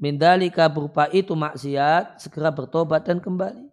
mindalika 0.00 0.72
berupa 0.72 1.12
itu 1.12 1.36
maksiat 1.36 2.16
segera 2.24 2.48
bertobat 2.48 3.04
dan 3.04 3.20
kembali. 3.20 3.68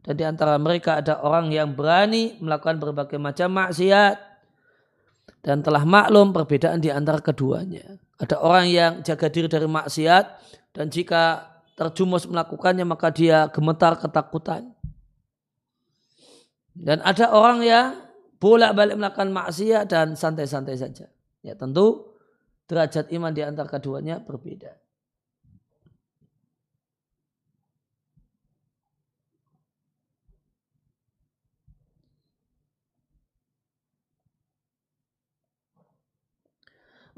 Dan 0.00 0.14
di 0.16 0.24
antara 0.24 0.56
mereka 0.56 1.04
ada 1.04 1.20
orang 1.20 1.52
yang 1.52 1.76
berani 1.76 2.40
melakukan 2.40 2.80
berbagai 2.80 3.20
macam 3.20 3.52
maksiat. 3.52 4.16
Dan 5.44 5.60
telah 5.60 5.84
maklum 5.84 6.32
perbedaan 6.32 6.80
di 6.80 6.88
antara 6.88 7.20
keduanya. 7.20 8.00
Ada 8.20 8.40
orang 8.40 8.66
yang 8.68 8.92
jaga 9.04 9.28
diri 9.28 9.48
dari 9.48 9.68
maksiat. 9.68 10.24
Dan 10.72 10.88
jika 10.88 11.49
terjumus 11.80 12.28
melakukannya 12.28 12.84
maka 12.84 13.08
dia 13.08 13.48
gemetar 13.48 13.96
ketakutan. 13.96 14.76
Dan 16.76 17.00
ada 17.00 17.32
orang 17.32 17.64
yang 17.64 17.96
bolak-balik 18.36 19.00
melakukan 19.00 19.32
maksiat 19.32 19.88
dan 19.88 20.12
santai-santai 20.12 20.76
saja. 20.76 21.08
Ya 21.40 21.56
tentu 21.56 22.12
derajat 22.68 23.08
iman 23.16 23.32
di 23.32 23.40
antara 23.40 23.72
keduanya 23.72 24.20
berbeda. 24.20 24.76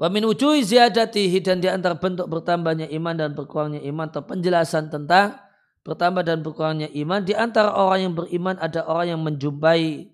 Wa 0.01 0.09
min 0.09 0.25
wujuhi 0.25 0.65
ziyadatihi 0.65 1.39
dan 1.45 1.61
di 1.61 1.69
antara 1.69 1.93
bentuk 1.95 2.25
bertambahnya 2.25 2.89
iman 2.97 3.13
dan 3.13 3.37
berkurangnya 3.37 3.81
iman 3.85 4.09
atau 4.09 4.25
penjelasan 4.25 4.89
tentang 4.89 5.37
bertambah 5.85 6.23
dan 6.25 6.41
berkurangnya 6.41 6.89
iman 7.05 7.21
di 7.21 7.35
antara 7.37 7.75
orang 7.75 8.09
yang 8.09 8.13
beriman 8.15 8.55
ada 8.57 8.87
orang 8.87 9.17
yang 9.17 9.21
menjumpai 9.21 10.09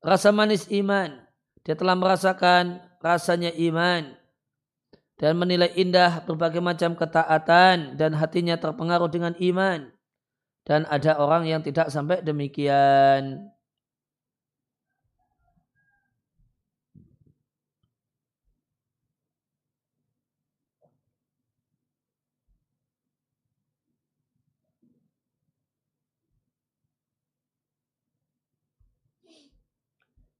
rasa 0.00 0.32
manis 0.32 0.68
iman. 0.72 1.20
Dia 1.64 1.76
telah 1.76 1.96
merasakan 1.96 2.80
rasanya 3.00 3.52
iman 3.56 4.12
dan 5.16 5.32
menilai 5.38 5.70
indah 5.78 6.24
berbagai 6.26 6.60
macam 6.60 6.98
ketaatan 6.98 7.96
dan 7.96 8.10
hatinya 8.18 8.58
terpengaruh 8.58 9.08
dengan 9.08 9.32
iman. 9.38 9.88
Dan 10.64 10.88
ada 10.88 11.20
orang 11.20 11.44
yang 11.44 11.60
tidak 11.60 11.92
sampai 11.92 12.24
demikian. 12.24 13.52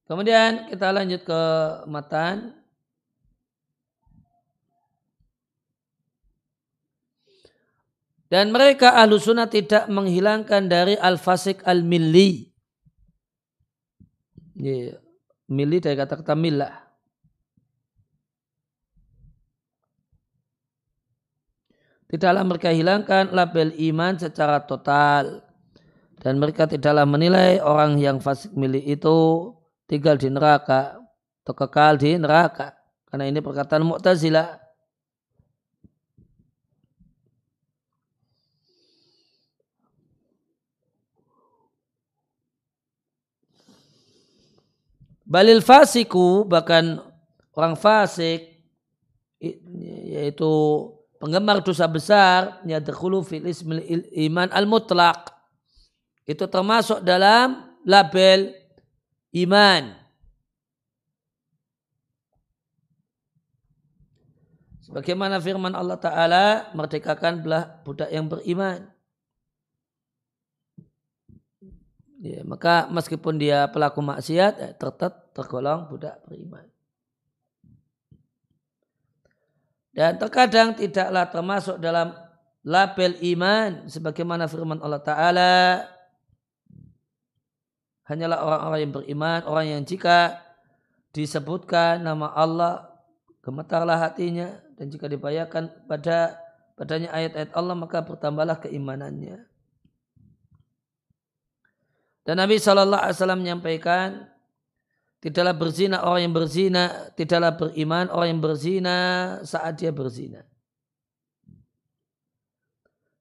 Kemudian 0.05 0.69
kita 0.69 0.93
lanjut 0.93 1.25
ke 1.25 1.41
matan. 1.89 2.53
Dan 8.29 8.53
mereka 8.53 8.93
ahlu 9.01 9.17
sunnah 9.17 9.49
tidak 9.49 9.89
menghilangkan 9.89 10.65
dari 10.69 10.93
al-fasik 10.97 11.65
al-milli. 11.65 12.53
Milli 15.45 15.77
dari 15.81 15.95
kata-kata 15.97 16.33
millah. 16.37 16.73
Tidaklah 22.05 22.43
mereka 22.45 22.69
hilangkan 22.69 23.33
label 23.33 23.73
iman 23.89 24.13
secara 24.21 24.61
total. 24.61 25.41
Dan 26.21 26.37
mereka 26.37 26.69
tidaklah 26.69 27.05
menilai 27.05 27.57
orang 27.61 27.97
yang 28.01 28.17
fasik 28.21 28.53
milih 28.57 28.81
itu 28.85 29.17
tinggal 29.85 30.17
di 30.17 30.29
neraka 30.29 30.97
atau 31.45 31.53
kekal 31.53 31.97
di 31.97 32.17
neraka. 32.17 32.73
Karena 33.05 33.29
ini 33.29 33.39
perkataan 33.39 33.85
Mu'tazila. 33.85 34.65
Balil 45.25 45.65
fasiku 45.65 46.45
bahkan 46.45 47.01
orang 47.57 47.73
fasik 47.73 48.45
yaitu 49.41 50.53
penggemar 51.17 51.65
dosa 51.65 51.89
besar 51.89 52.61
yadkhulu 52.61 53.25
fil 53.25 53.49
ismil 53.49 53.81
iman 54.29 54.53
al 54.53 54.69
mutlak 54.69 55.33
itu 56.29 56.45
termasuk 56.45 57.01
dalam 57.01 57.73
label 57.89 58.53
iman 59.35 60.05
Sebagaimana 64.85 65.41
firman 65.41 65.73
Allah 65.73 65.97
Ta'ala, 65.97 66.45
merdekakan 66.77 67.41
belah 67.41 67.81
budak 67.81 68.05
yang 68.13 68.29
beriman. 68.29 68.85
Ya, 72.21 72.45
maka 72.45 72.85
meskipun 72.93 73.41
dia 73.41 73.65
pelaku 73.73 74.05
maksiat, 74.05 74.53
eh, 74.61 74.73
tetap 74.77 75.33
tergolong 75.33 75.89
budak 75.89 76.21
beriman. 76.29 76.69
Dan 79.89 80.21
terkadang 80.21 80.77
tidaklah 80.77 81.33
termasuk 81.33 81.81
dalam 81.81 82.13
label 82.61 83.17
iman 83.35 83.89
sebagaimana 83.89 84.45
firman 84.45 84.77
Allah 84.85 85.01
Ta'ala 85.01 85.53
hanyalah 88.05 88.39
orang-orang 88.41 88.79
yang 88.81 88.93
beriman, 88.93 89.39
orang 89.49 89.65
yang 89.69 89.81
jika 89.85 90.41
disebutkan 91.13 92.01
nama 92.05 92.31
Allah 92.33 92.89
gemetarlah 93.41 93.97
hatinya 94.01 94.57
dan 94.75 94.89
jika 94.89 95.05
dibayarkan 95.05 95.69
pada 95.85 96.37
padanya 96.75 97.13
ayat-ayat 97.13 97.53
Allah 97.53 97.75
maka 97.77 98.01
bertambahlah 98.01 98.57
keimanannya. 98.61 99.45
Dan 102.25 102.41
Nabi 102.41 102.57
Wasallam 102.57 103.45
menyampaikan, 103.45 104.25
tidaklah 105.21 105.53
berzina 105.53 106.01
orang 106.01 106.25
yang 106.25 106.33
berzina, 106.33 107.13
tidaklah 107.13 107.53
beriman 107.53 108.09
orang 108.09 108.33
yang 108.33 108.41
berzina 108.41 108.97
saat 109.45 109.77
dia 109.77 109.93
berzina. 109.93 110.41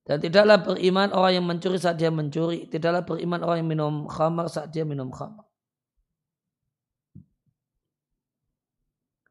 Dan 0.04 0.20
tidaklah 0.20 0.60
beriman 0.60 1.08
orang 1.16 1.40
yang 1.40 1.46
mencuri 1.48 1.80
saat 1.80 1.96
dia 1.96 2.12
mencuri. 2.12 2.68
Tidaklah 2.68 3.08
beriman 3.08 3.40
orang 3.40 3.64
yang 3.64 3.70
minum 3.72 3.94
khamar 4.04 4.52
saat 4.52 4.68
dia 4.68 4.84
minum 4.84 5.08
khamar. 5.08 5.48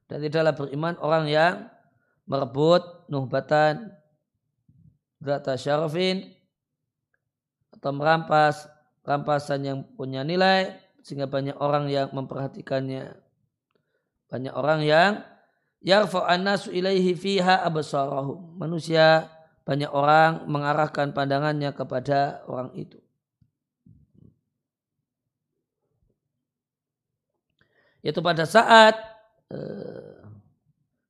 Dan 0.09 0.17
tidaklah 0.25 0.53
beriman 0.57 0.97
orang 0.97 1.25
yang 1.29 1.53
merebut 2.25 3.05
nuhbatan 3.09 3.93
data 5.21 5.55
syarafin 5.55 6.33
atau 7.73 7.91
merampas 7.95 8.67
rampasan 9.01 9.65
yang 9.65 9.79
punya 9.95 10.21
nilai 10.21 10.73
sehingga 11.03 11.27
banyak 11.27 11.57
orang 11.57 11.89
yang 11.89 12.13
memperhatikannya. 12.13 13.13
Banyak 14.29 14.53
orang 14.53 14.81
yang 14.85 15.11
yarfa'an 15.81 16.45
nasu 16.45 16.69
ilaihi 16.69 17.13
fiha 17.13 17.61
abasarahum. 17.61 18.57
Manusia 18.57 19.32
banyak 19.63 19.91
orang 19.91 20.43
mengarahkan 20.51 21.15
pandangannya 21.15 21.71
kepada 21.71 22.43
orang 22.51 22.75
itu. 22.75 22.99
Yaitu 28.03 28.19
pada 28.19 28.43
saat 28.43 28.99
uh, 29.47 30.27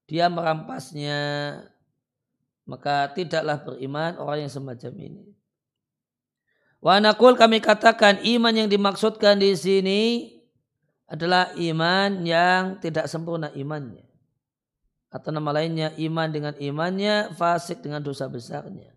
dia 0.06 0.30
merampasnya, 0.30 1.18
maka 2.70 3.10
tidaklah 3.18 3.58
beriman 3.66 4.22
orang 4.22 4.46
yang 4.46 4.54
semacam 4.54 4.94
ini. 5.02 5.26
Wa 6.78 7.02
nakul 7.02 7.34
kami 7.34 7.58
katakan 7.58 8.22
iman 8.22 8.54
yang 8.54 8.70
dimaksudkan 8.70 9.42
di 9.42 9.58
sini 9.58 10.02
adalah 11.10 11.50
iman 11.58 12.22
yang 12.22 12.78
tidak 12.78 13.10
sempurna 13.10 13.50
imannya. 13.58 14.13
Atau 15.14 15.30
nama 15.30 15.54
lainnya 15.54 15.94
iman 15.94 16.30
dengan 16.34 16.58
imannya, 16.58 17.38
fasik 17.38 17.86
dengan 17.86 18.02
dosa 18.02 18.26
besarnya. 18.26 18.90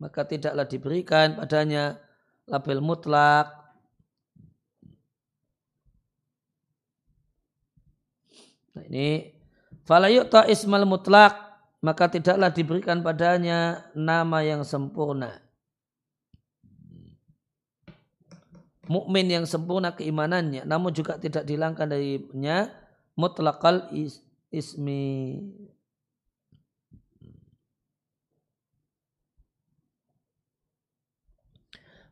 Maka 0.00 0.24
tidaklah 0.24 0.64
diberikan 0.64 1.36
padanya 1.36 2.00
label 2.48 2.80
mutlak. 2.80 3.52
Nah 8.72 8.84
ini 8.88 9.36
falayukta 9.84 10.48
ismal 10.48 10.88
mutlak 10.88 11.36
maka 11.84 12.08
tidaklah 12.08 12.48
diberikan 12.48 13.04
padanya 13.04 13.84
nama 13.92 14.40
yang 14.40 14.64
sempurna. 14.64 15.48
mukmin 18.88 19.28
yang 19.28 19.44
sempurna 19.44 19.92
keimanannya 19.92 20.64
namun 20.64 20.90
juga 20.96 21.20
tidak 21.20 21.44
dihilangkan 21.44 21.92
darinya 21.92 22.72
mutlaqal 23.14 23.92
is, 23.92 24.24
ismi 24.48 25.38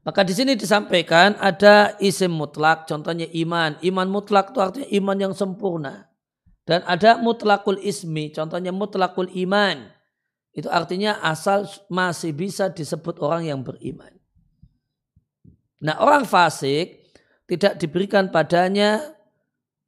Maka 0.06 0.22
di 0.22 0.38
sini 0.38 0.54
disampaikan 0.54 1.34
ada 1.42 1.98
isim 1.98 2.30
mutlak, 2.30 2.86
contohnya 2.86 3.26
iman. 3.42 3.74
Iman 3.82 4.06
mutlak 4.06 4.54
itu 4.54 4.62
artinya 4.62 4.86
iman 5.02 5.18
yang 5.18 5.34
sempurna. 5.34 6.06
Dan 6.62 6.86
ada 6.86 7.18
mutlakul 7.18 7.74
ismi, 7.82 8.30
contohnya 8.30 8.70
mutlakul 8.70 9.26
iman. 9.26 9.90
Itu 10.54 10.70
artinya 10.70 11.18
asal 11.26 11.66
masih 11.90 12.38
bisa 12.38 12.70
disebut 12.70 13.18
orang 13.18 13.50
yang 13.50 13.66
beriman. 13.66 14.14
Nah 15.82 15.98
orang 15.98 16.22
fasik 16.22 17.02
tidak 17.50 17.74
diberikan 17.74 18.30
padanya 18.30 19.15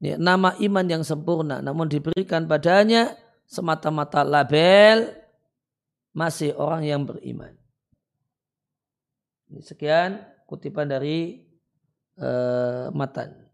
ya, 0.03 0.17
nama 0.19 0.55
iman 0.59 0.87
yang 0.87 1.03
sempurna, 1.07 1.63
namun 1.63 1.87
diberikan 1.91 2.47
padanya 2.47 3.15
semata-mata 3.47 4.23
label 4.23 5.15
masih 6.15 6.55
orang 6.59 6.83
yang 6.85 7.03
beriman. 7.07 7.55
Sekian 9.65 10.21
kutipan 10.45 10.91
dari 10.91 11.47
uh, 12.21 12.93
matan. 12.93 13.49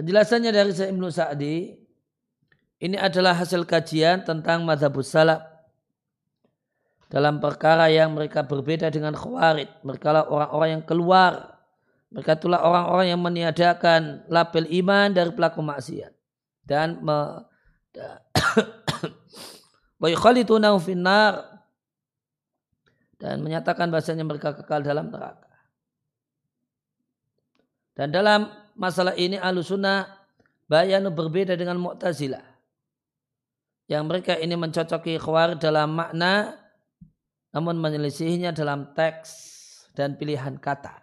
Penjelasannya 0.00 0.48
dari 0.48 0.72
Syekh 0.72 0.96
Ibnu 0.96 1.12
Sa'di 1.12 1.79
ini 2.80 2.96
adalah 2.96 3.36
hasil 3.36 3.68
kajian 3.68 4.24
tentang 4.24 4.64
madhabus 4.64 5.12
salaf 5.12 5.44
dalam 7.12 7.36
perkara 7.36 7.92
yang 7.92 8.16
mereka 8.16 8.40
berbeda 8.40 8.88
dengan 8.88 9.12
khawarid. 9.12 9.68
Mereka 9.84 10.08
lah 10.08 10.24
orang-orang 10.30 10.80
yang 10.80 10.84
keluar. 10.88 11.60
Mereka 12.08 12.40
itulah 12.40 12.64
orang-orang 12.64 13.12
yang 13.12 13.20
meniadakan 13.20 14.24
label 14.32 14.64
iman 14.80 15.12
dari 15.12 15.28
pelaku 15.34 15.60
maksiat. 15.60 16.08
Dan 16.64 17.04
me, 17.04 17.44
dan 23.20 23.44
menyatakan 23.44 23.92
bahasanya 23.92 24.24
mereka 24.24 24.56
kekal 24.56 24.80
dalam 24.80 25.12
neraka. 25.12 25.52
Dan 27.92 28.08
dalam 28.14 28.48
masalah 28.78 29.12
ini 29.18 29.36
alusuna 29.36 30.06
bayanu 30.70 31.12
berbeda 31.12 31.58
dengan 31.58 31.76
mu'tazilah. 31.76 32.49
Yang 33.90 34.04
mereka 34.06 34.38
ini 34.38 34.54
mencocoki 34.54 35.18
khawar 35.18 35.58
dalam 35.58 35.90
makna 35.90 36.54
namun 37.50 37.74
menyelisihinya 37.74 38.54
dalam 38.54 38.94
teks 38.94 39.30
dan 39.98 40.14
pilihan 40.14 40.54
kata. 40.54 41.02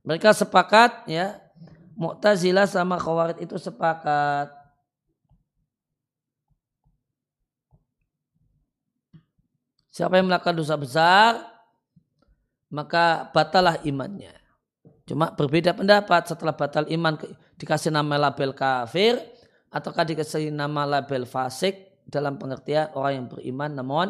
Mereka 0.00 0.32
sepakat 0.32 1.04
ya 1.12 1.36
Mu'tazilah 1.92 2.64
sama 2.64 2.96
Khawarij 2.96 3.44
itu 3.44 3.60
sepakat 3.60 4.48
Siapa 9.92 10.16
yang 10.16 10.32
melakukan 10.32 10.56
dosa 10.56 10.80
besar 10.80 11.36
maka 12.72 13.28
batalah 13.36 13.76
imannya. 13.84 14.32
Cuma 15.04 15.28
berbeda 15.36 15.76
pendapat 15.76 16.32
setelah 16.32 16.56
batal 16.56 16.88
iman 16.88 17.18
dikasih 17.60 17.92
nama 17.92 18.16
label 18.16 18.56
kafir 18.56 19.20
ataukah 19.70 20.02
dikasih 20.02 20.50
nama 20.50 20.84
label 20.84 21.24
fasik 21.24 22.02
dalam 22.10 22.36
pengertian 22.36 22.90
orang 22.98 23.12
yang 23.22 23.26
beriman 23.30 23.70
namun 23.70 24.06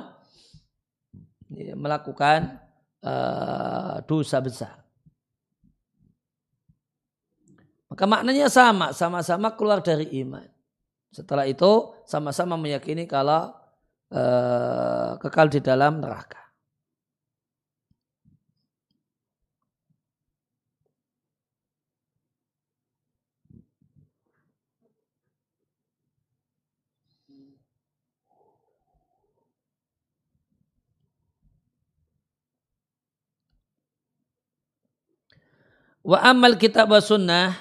ya, 1.52 1.76
melakukan 1.76 2.56
uh, 3.04 4.00
dosa 4.08 4.40
besar. 4.40 4.80
Maka 7.92 8.04
maknanya 8.06 8.48
sama, 8.48 8.96
sama-sama 8.96 9.52
keluar 9.58 9.84
dari 9.84 10.08
iman. 10.24 10.46
Setelah 11.11 11.44
itu 11.44 11.90
sama-sama 12.06 12.54
meyakini 12.54 13.04
kalau 13.04 13.50
uh, 14.14 15.18
kekal 15.18 15.50
di 15.50 15.61
dalam 15.61 15.98
neraka. 15.98 16.39
Wa 36.11 36.18
amal 36.26 36.58
kitab 36.58 36.90
wa 36.90 36.98
sunnah 36.98 37.54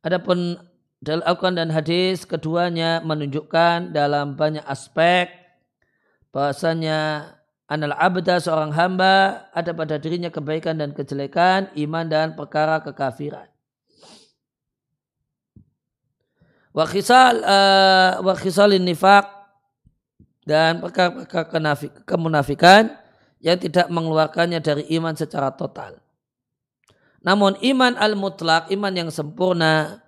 adapun 0.00 0.56
dalam 1.04 1.20
Al-Quran 1.20 1.52
dan 1.52 1.68
hadis 1.68 2.24
keduanya 2.24 3.04
menunjukkan 3.04 3.92
dalam 3.92 4.40
banyak 4.40 4.64
aspek 4.64 5.28
bahasanya 6.32 7.28
anal 7.68 7.92
abda 7.92 8.40
seorang 8.40 8.72
hamba 8.72 9.46
ada 9.52 9.76
pada 9.76 10.00
dirinya 10.00 10.32
kebaikan 10.32 10.80
dan 10.80 10.96
kejelekan, 10.96 11.68
iman 11.76 12.08
dan 12.08 12.32
perkara 12.32 12.80
kekafiran. 12.80 13.52
Wa 16.72 16.88
khisal 16.88 17.44
uh, 17.44 18.24
wa 18.24 18.32
khisalin 18.32 18.80
nifaq 18.80 19.28
dan 20.48 20.80
perkara-perkara 20.80 21.76
kemunafikan 22.08 22.96
yang 23.44 23.60
tidak 23.60 23.92
mengeluarkannya 23.92 24.64
dari 24.64 24.88
iman 24.96 25.12
secara 25.12 25.52
total. 25.52 26.03
Namun 27.24 27.56
iman 27.64 27.96
al-mutlak, 27.96 28.68
iman 28.68 28.92
yang 28.92 29.08
sempurna, 29.08 30.04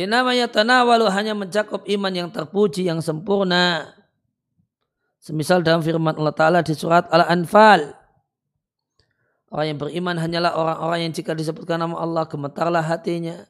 Inamanya 0.00 0.48
tanawalu 0.48 1.12
hanya 1.12 1.36
mencakup 1.36 1.84
iman 1.84 2.08
yang 2.08 2.28
terpuji, 2.32 2.88
yang 2.88 3.04
sempurna. 3.04 3.84
Semisal 5.20 5.60
dalam 5.60 5.84
firman 5.84 6.16
Allah 6.16 6.32
Ta'ala 6.32 6.58
di 6.64 6.72
surat 6.72 7.04
Al-Anfal. 7.12 7.92
Orang 9.52 9.66
yang 9.66 9.78
beriman 9.82 10.16
hanyalah 10.16 10.56
orang-orang 10.56 11.04
yang 11.04 11.12
jika 11.12 11.36
disebutkan 11.36 11.84
nama 11.84 12.00
Allah 12.00 12.24
gemetarlah 12.24 12.80
hatinya. 12.80 13.44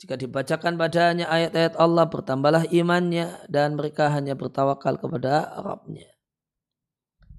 Jika 0.00 0.16
dibacakan 0.16 0.80
padanya 0.80 1.28
ayat-ayat 1.28 1.76
Allah 1.76 2.08
bertambahlah 2.08 2.64
imannya 2.72 3.44
dan 3.52 3.76
mereka 3.76 4.08
hanya 4.08 4.32
bertawakal 4.32 4.96
kepada 4.96 5.50
Rabbnya. 5.60 6.11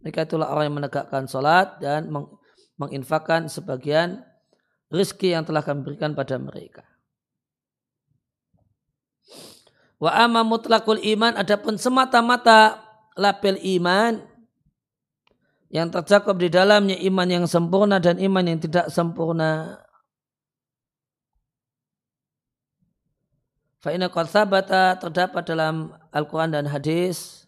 Mereka 0.04 0.28
itulah 0.28 0.52
orang 0.52 0.68
yang 0.68 0.78
menegakkan 0.84 1.24
sholat 1.32 1.80
dan 1.80 2.12
menginfakkan 2.76 3.48
sebagian 3.48 4.20
rizki 4.92 5.32
yang 5.32 5.48
telah 5.48 5.64
kami 5.64 5.88
berikan 5.88 6.12
pada 6.12 6.36
mereka. 6.36 6.84
Wa 10.04 10.28
amma 10.28 10.44
mutlakul 10.44 11.00
iman 11.00 11.40
adapun 11.40 11.80
semata-mata 11.80 12.84
label 13.16 13.56
iman 13.80 14.20
yang 15.72 15.88
tercakup 15.88 16.36
di 16.36 16.52
dalamnya 16.52 17.00
iman 17.08 17.28
yang 17.32 17.46
sempurna 17.48 18.04
dan 18.04 18.20
iman 18.20 18.44
yang 18.44 18.60
tidak 18.60 18.92
sempurna. 18.92 19.80
Fa'ina 23.80 24.12
qad 24.12 24.28
terdapat 25.00 25.44
dalam 25.48 25.96
Al-Quran 26.12 26.52
dan 26.52 26.68
hadis 26.68 27.43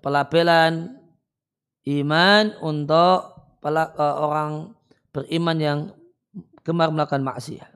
pelabelan 0.00 0.94
iman 1.84 2.44
untuk 2.64 3.18
eh, 3.64 4.16
orang 4.20 4.72
beriman 5.10 5.58
yang 5.58 5.78
gemar 6.64 6.88
melakukan 6.90 7.22
maksiat. 7.22 7.70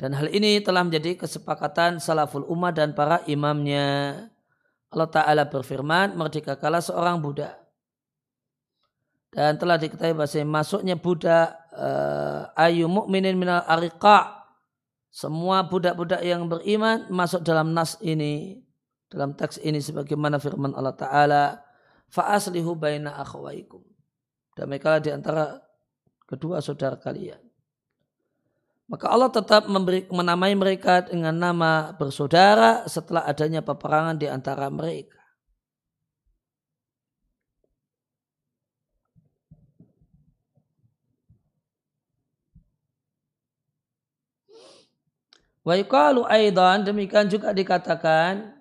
Dan 0.00 0.16
hal 0.16 0.32
ini 0.32 0.64
telah 0.64 0.80
menjadi 0.80 1.20
kesepakatan 1.20 2.00
salaful 2.00 2.48
ummah 2.48 2.72
dan 2.72 2.96
para 2.96 3.20
imamnya. 3.28 4.16
Allah 4.90 5.06
Ta'ala 5.12 5.44
berfirman, 5.46 6.16
merdekakanlah 6.16 6.80
seorang 6.80 7.20
budak. 7.20 7.52
Dan 9.30 9.60
telah 9.60 9.78
diketahui 9.78 10.16
bahasa 10.16 10.42
masuknya 10.42 10.98
budak 10.98 11.52
uh, 11.76 12.50
ayu 12.58 12.90
mu'minin 12.90 13.36
minal 13.38 13.62
ariqa. 13.68 14.40
Semua 15.12 15.62
budak-budak 15.68 16.24
yang 16.24 16.48
beriman 16.48 17.06
masuk 17.12 17.44
dalam 17.44 17.70
nas 17.76 18.00
ini 18.02 18.64
dalam 19.10 19.34
teks 19.34 19.58
ini 19.60 19.82
sebagaimana 19.82 20.38
firman 20.38 20.70
Allah 20.72 20.94
Ta'ala 20.94 21.44
fa'aslihu 22.14 22.78
baina 22.78 23.18
akhwaikum 23.18 23.82
damaikanlah 24.54 25.02
di 25.02 25.10
antara 25.10 25.58
kedua 26.30 26.62
saudara 26.62 26.94
kalian 26.94 27.42
maka 28.90 29.06
Allah 29.06 29.30
tetap 29.30 29.70
memberi, 29.70 30.02
menamai 30.10 30.50
mereka 30.58 31.06
dengan 31.06 31.30
nama 31.30 31.94
bersaudara 31.94 32.90
setelah 32.90 33.22
adanya 33.22 33.62
peperangan 33.62 34.18
di 34.18 34.26
antara 34.26 34.66
mereka. 34.66 35.20
Wa 45.62 45.78
yuqalu 45.78 46.26
aidan 46.26 46.82
demikian 46.82 47.30
juga 47.30 47.54
dikatakan 47.54 48.58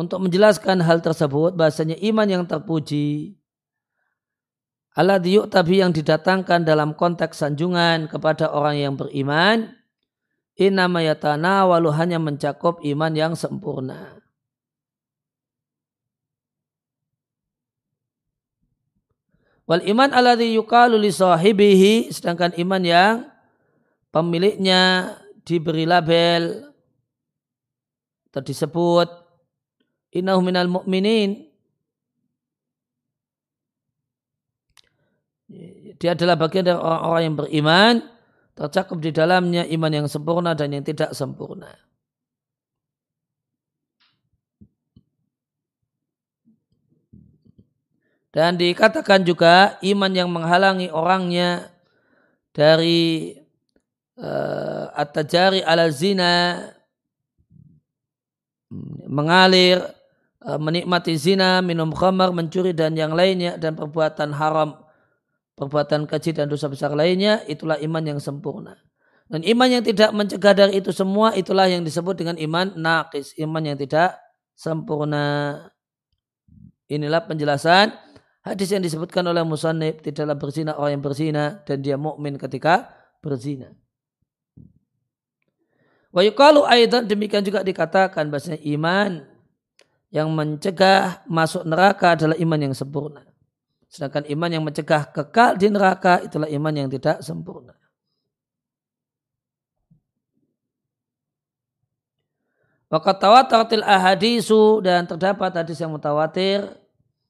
untuk 0.00 0.24
menjelaskan 0.24 0.80
hal 0.80 1.04
tersebut 1.04 1.52
bahasanya 1.52 2.00
iman 2.00 2.24
yang 2.24 2.44
terpuji 2.48 3.36
Allah 4.96 5.20
tabi 5.52 5.84
yang 5.84 5.92
didatangkan 5.92 6.64
dalam 6.66 6.96
konteks 6.96 7.44
sanjungan 7.44 8.08
kepada 8.08 8.48
orang 8.50 8.80
yang 8.80 8.94
beriman 8.96 9.76
inama 10.58 11.04
yatana 11.04 11.68
walu 11.68 11.92
hanya 11.94 12.18
mencakup 12.18 12.82
iman 12.82 13.12
yang 13.14 13.32
sempurna. 13.38 14.18
Wal 19.70 19.86
iman 19.86 20.10
alladhi 20.10 20.58
yukalu 20.58 20.98
li 20.98 21.14
sahibihi 21.14 22.10
sedangkan 22.10 22.58
iman 22.58 22.82
yang 22.82 23.14
pemiliknya 24.10 25.14
diberi 25.46 25.86
label 25.86 26.66
atau 28.34 28.42
disebut 28.42 29.19
innahu 30.10 30.40
minal 30.42 30.66
mu'minin 30.66 31.50
dia 36.00 36.14
adalah 36.14 36.38
bagian 36.38 36.64
dari 36.64 36.78
orang-orang 36.78 37.22
yang 37.26 37.36
beriman 37.36 37.94
tercakup 38.54 38.98
di 39.02 39.10
dalamnya 39.10 39.66
iman 39.66 39.92
yang 39.92 40.06
sempurna 40.06 40.54
dan 40.54 40.70
yang 40.70 40.84
tidak 40.86 41.10
sempurna. 41.12 41.74
Dan 48.30 48.54
dikatakan 48.54 49.26
juga 49.26 49.74
iman 49.82 50.12
yang 50.14 50.30
menghalangi 50.30 50.86
orangnya 50.86 51.66
dari 52.54 53.34
uh, 54.22 54.86
at-tajari 54.94 55.66
ala 55.66 55.90
zina 55.90 56.62
mengalir, 59.10 59.82
menikmati 60.40 61.12
zina, 61.20 61.60
minum 61.60 61.92
khamar, 61.92 62.32
mencuri 62.32 62.72
dan 62.72 62.96
yang 62.96 63.12
lainnya 63.12 63.60
dan 63.60 63.76
perbuatan 63.76 64.32
haram, 64.32 64.80
perbuatan 65.56 66.08
keji 66.08 66.32
dan 66.32 66.48
dosa 66.48 66.72
besar 66.72 66.96
lainnya, 66.96 67.44
itulah 67.44 67.76
iman 67.76 68.16
yang 68.16 68.20
sempurna. 68.20 68.80
Dan 69.30 69.46
iman 69.46 69.68
yang 69.68 69.84
tidak 69.84 70.10
mencegah 70.10 70.54
dari 70.56 70.80
itu 70.80 70.90
semua, 70.90 71.36
itulah 71.36 71.68
yang 71.68 71.86
disebut 71.86 72.18
dengan 72.18 72.34
iman 72.40 72.72
naqis, 72.74 73.36
iman 73.38 73.62
yang 73.62 73.78
tidak 73.78 74.18
sempurna. 74.56 75.68
Inilah 76.90 77.22
penjelasan 77.22 77.94
hadis 78.42 78.74
yang 78.74 78.82
disebutkan 78.82 79.22
oleh 79.30 79.46
Musannib, 79.46 80.02
tidaklah 80.02 80.34
berzina 80.34 80.74
orang 80.74 80.98
yang 80.98 81.04
berzina 81.04 81.44
dan 81.62 81.78
dia 81.78 81.94
mukmin 81.94 82.34
ketika 82.34 82.90
berzina. 83.22 83.70
Wa 86.10 86.26
aidan 86.66 87.06
demikian 87.06 87.46
juga 87.46 87.62
dikatakan 87.62 88.26
bahasanya 88.34 88.58
iman 88.74 89.30
yang 90.10 90.30
mencegah 90.34 91.22
masuk 91.30 91.62
neraka 91.62 92.18
adalah 92.18 92.36
iman 92.38 92.60
yang 92.60 92.74
sempurna. 92.74 93.22
Sedangkan 93.90 94.26
iman 94.26 94.50
yang 94.50 94.62
mencegah 94.66 95.10
kekal 95.10 95.58
di 95.58 95.66
neraka 95.70 96.22
itulah 96.22 96.50
iman 96.50 96.74
yang 96.74 96.88
tidak 96.90 97.22
sempurna. 97.22 97.74
Wakat 102.90 103.22
tawatiratil 103.22 103.86
ahadisu 103.86 104.82
dan 104.82 105.06
terdapat 105.06 105.54
hadis 105.54 105.78
yang 105.78 105.94
mutawatir 105.94 106.66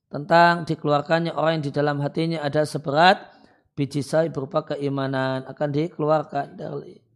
tentang 0.08 0.64
dikeluarkannya 0.64 1.36
orang 1.36 1.60
yang 1.60 1.64
di 1.68 1.72
dalam 1.72 2.00
hatinya 2.00 2.40
ada 2.40 2.64
seberat 2.64 3.28
biji 3.76 4.00
sai 4.00 4.32
berupa 4.32 4.64
keimanan 4.64 5.44
akan 5.44 5.68
dikeluarkan 5.68 6.56
dari 6.56 7.09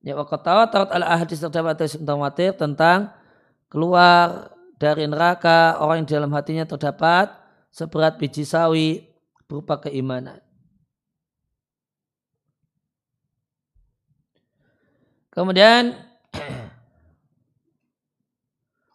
Ya 0.00 0.16
tarat 0.16 0.72
al 0.72 1.04
ahadis 1.04 1.44
terdapat 1.44 1.76
hadis 1.76 2.00
tentang 2.56 3.12
keluar 3.68 4.48
dari 4.80 5.04
neraka 5.04 5.76
orang 5.76 6.02
yang 6.02 6.08
di 6.08 6.14
dalam 6.16 6.32
hatinya 6.32 6.64
terdapat 6.64 7.36
seberat 7.68 8.16
biji 8.16 8.48
sawi 8.48 9.04
berupa 9.44 9.76
keimanan. 9.76 10.40
Kemudian 15.30 15.94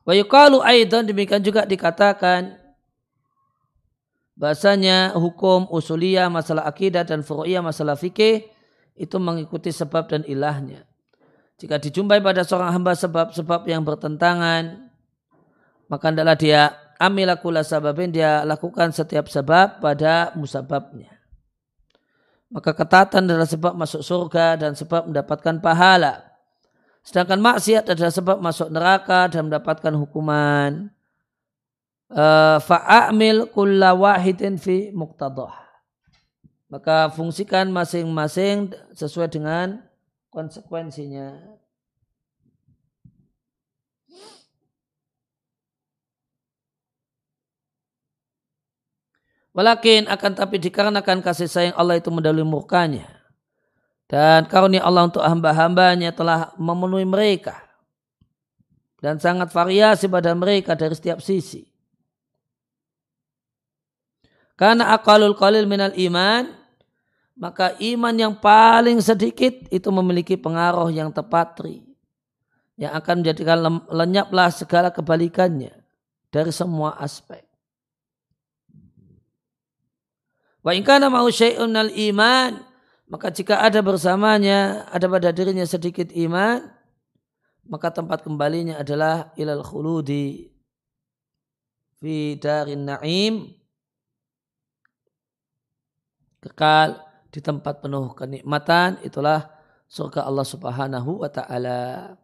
wa 0.10 0.14
yuqalu 0.18 0.58
aidan 0.66 1.06
demikian 1.06 1.45
juga 1.45 1.70
dikatakan 1.70 2.58
bahasanya 4.34 5.14
hukum 5.16 5.70
usuliyah 5.70 6.34
masalah 6.34 6.66
akidah 6.66 7.08
dan 7.08 7.22
furu'iyah 7.24 7.64
masalah 7.64 7.95
fikih 7.95 8.49
itu 8.97 9.16
mengikuti 9.22 9.70
sebab 9.70 10.10
dan 10.10 10.26
ilahnya. 10.26 10.84
Jika 11.56 11.80
dijumpai 11.80 12.20
pada 12.20 12.43
seorang 12.43 12.76
hamba 12.76 12.91
sebab-sebab 12.99 13.64
yang 13.72 13.88
bertentangan, 13.88 14.91
maka 15.88 16.06
adalah 16.12 16.36
dia 16.36 16.76
amilakula 16.99 17.64
sababin, 17.64 18.12
dia 18.12 18.43
lakukan 18.43 18.91
setiap 18.91 19.32
sebab 19.32 19.80
pada 19.80 20.36
musababnya. 20.36 21.16
Maka 22.51 22.76
ketatan 22.76 23.28
adalah 23.32 23.47
sebab 23.47 23.74
masuk 23.74 24.03
surga 24.03 24.60
dan 24.60 24.72
sebab 24.76 25.08
mendapatkan 25.12 25.60
pahala. 25.64 26.24
Sedangkan 27.06 27.39
maksiat 27.39 27.88
adalah 27.88 28.14
sebab 28.14 28.38
masuk 28.41 28.68
neraka 28.74 29.30
dan 29.30 29.47
mendapatkan 29.47 29.93
hukuman. 29.93 30.89
Uh, 32.10 32.62
Fa'amil 32.62 33.49
kulla 33.49 33.93
wahidin 33.93 34.58
fi 34.58 34.89
muqtadah. 34.93 35.53
Maka 36.70 37.14
fungsikan 37.14 37.70
masing-masing 37.70 38.74
sesuai 38.97 39.30
dengan 39.30 39.85
konsekuensinya. 40.36 41.56
Walakin 49.56 50.12
akan 50.12 50.32
tapi 50.36 50.60
dikarenakan 50.60 51.24
kasih 51.24 51.48
sayang 51.48 51.76
Allah 51.80 51.96
itu 51.96 52.12
mendalui 52.12 52.44
murkanya. 52.44 53.08
Dan 54.12 54.52
karunia 54.52 54.84
Allah 54.84 55.08
untuk 55.08 55.24
hamba-hambanya 55.24 56.12
telah 56.12 56.52
memenuhi 56.60 57.08
mereka. 57.08 57.64
Dan 59.00 59.16
sangat 59.24 59.56
variasi 59.56 60.12
pada 60.12 60.36
mereka 60.36 60.76
dari 60.76 60.92
setiap 60.92 61.24
sisi. 61.24 61.64
Karena 64.60 64.92
akalul 64.92 65.40
qalil 65.40 65.68
minal 65.72 65.96
iman, 65.96 66.52
maka 67.36 67.76
iman 67.84 68.16
yang 68.16 68.34
paling 68.40 69.04
sedikit 69.04 69.52
itu 69.68 69.90
memiliki 69.92 70.40
pengaruh 70.40 70.88
yang 70.88 71.12
tepat 71.12 71.60
yang 72.80 72.96
akan 72.96 73.24
menjadikan 73.24 73.60
lenyaplah 73.92 74.52
segala 74.52 74.92
kebalikannya 74.92 75.72
dari 76.32 76.52
semua 76.52 76.96
aspek. 77.00 77.44
Wa 80.66 80.74
ingkana 80.74 81.14
mau 81.14 81.30
syai'un 81.30 81.72
iman 82.10 82.52
maka 83.06 83.30
jika 83.30 83.62
ada 83.62 83.86
bersamanya 83.86 84.90
ada 84.90 85.06
pada 85.06 85.30
dirinya 85.30 85.62
sedikit 85.62 86.10
iman 86.10 86.58
maka 87.70 87.94
tempat 87.94 88.26
kembalinya 88.26 88.82
adalah 88.82 89.30
ilal 89.38 89.62
khuludi 89.62 90.50
fi 92.02 92.34
darin 92.42 92.90
na'im 92.90 93.54
kekal 96.42 97.05
di 97.36 97.44
tempat 97.44 97.84
penuh 97.84 98.16
kenikmatan 98.16 99.04
itulah 99.04 99.52
surga 99.92 100.24
Allah 100.24 100.48
Subhanahu 100.48 101.20
wa 101.20 101.28
taala. 101.28 102.16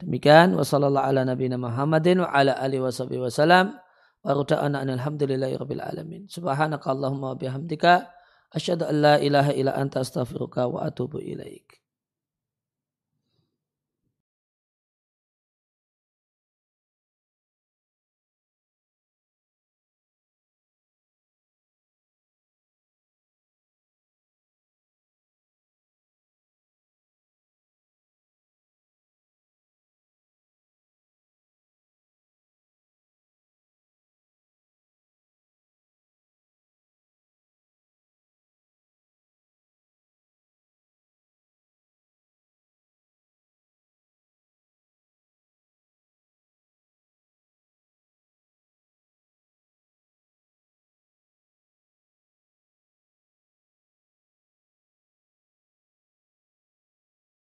Demikian 0.00 0.56
wa 0.56 0.64
sallallahu 0.64 1.04
ala 1.04 1.28
nabiyina 1.28 1.60
Muhammadin 1.60 2.24
wa 2.24 2.32
ala 2.32 2.56
alihi 2.56 2.80
wa 2.80 2.88
wasallam 3.28 3.76
wa 4.24 4.30
ruta'ana 4.32 4.88
alhamdulillahi 4.88 5.52
rabbil 5.60 5.84
alamin. 5.84 6.22
Subhanakallahumma 6.32 7.34
wa 7.34 7.36
bihamdika 7.36 8.08
asyhadu 8.56 8.88
an 8.88 8.96
la 9.04 9.14
ilaha 9.20 9.52
illa 9.52 9.76
anta 9.76 10.00
astaghfiruka 10.00 10.64
wa 10.64 10.88
atubu 10.88 11.20
ilaik. 11.20 11.84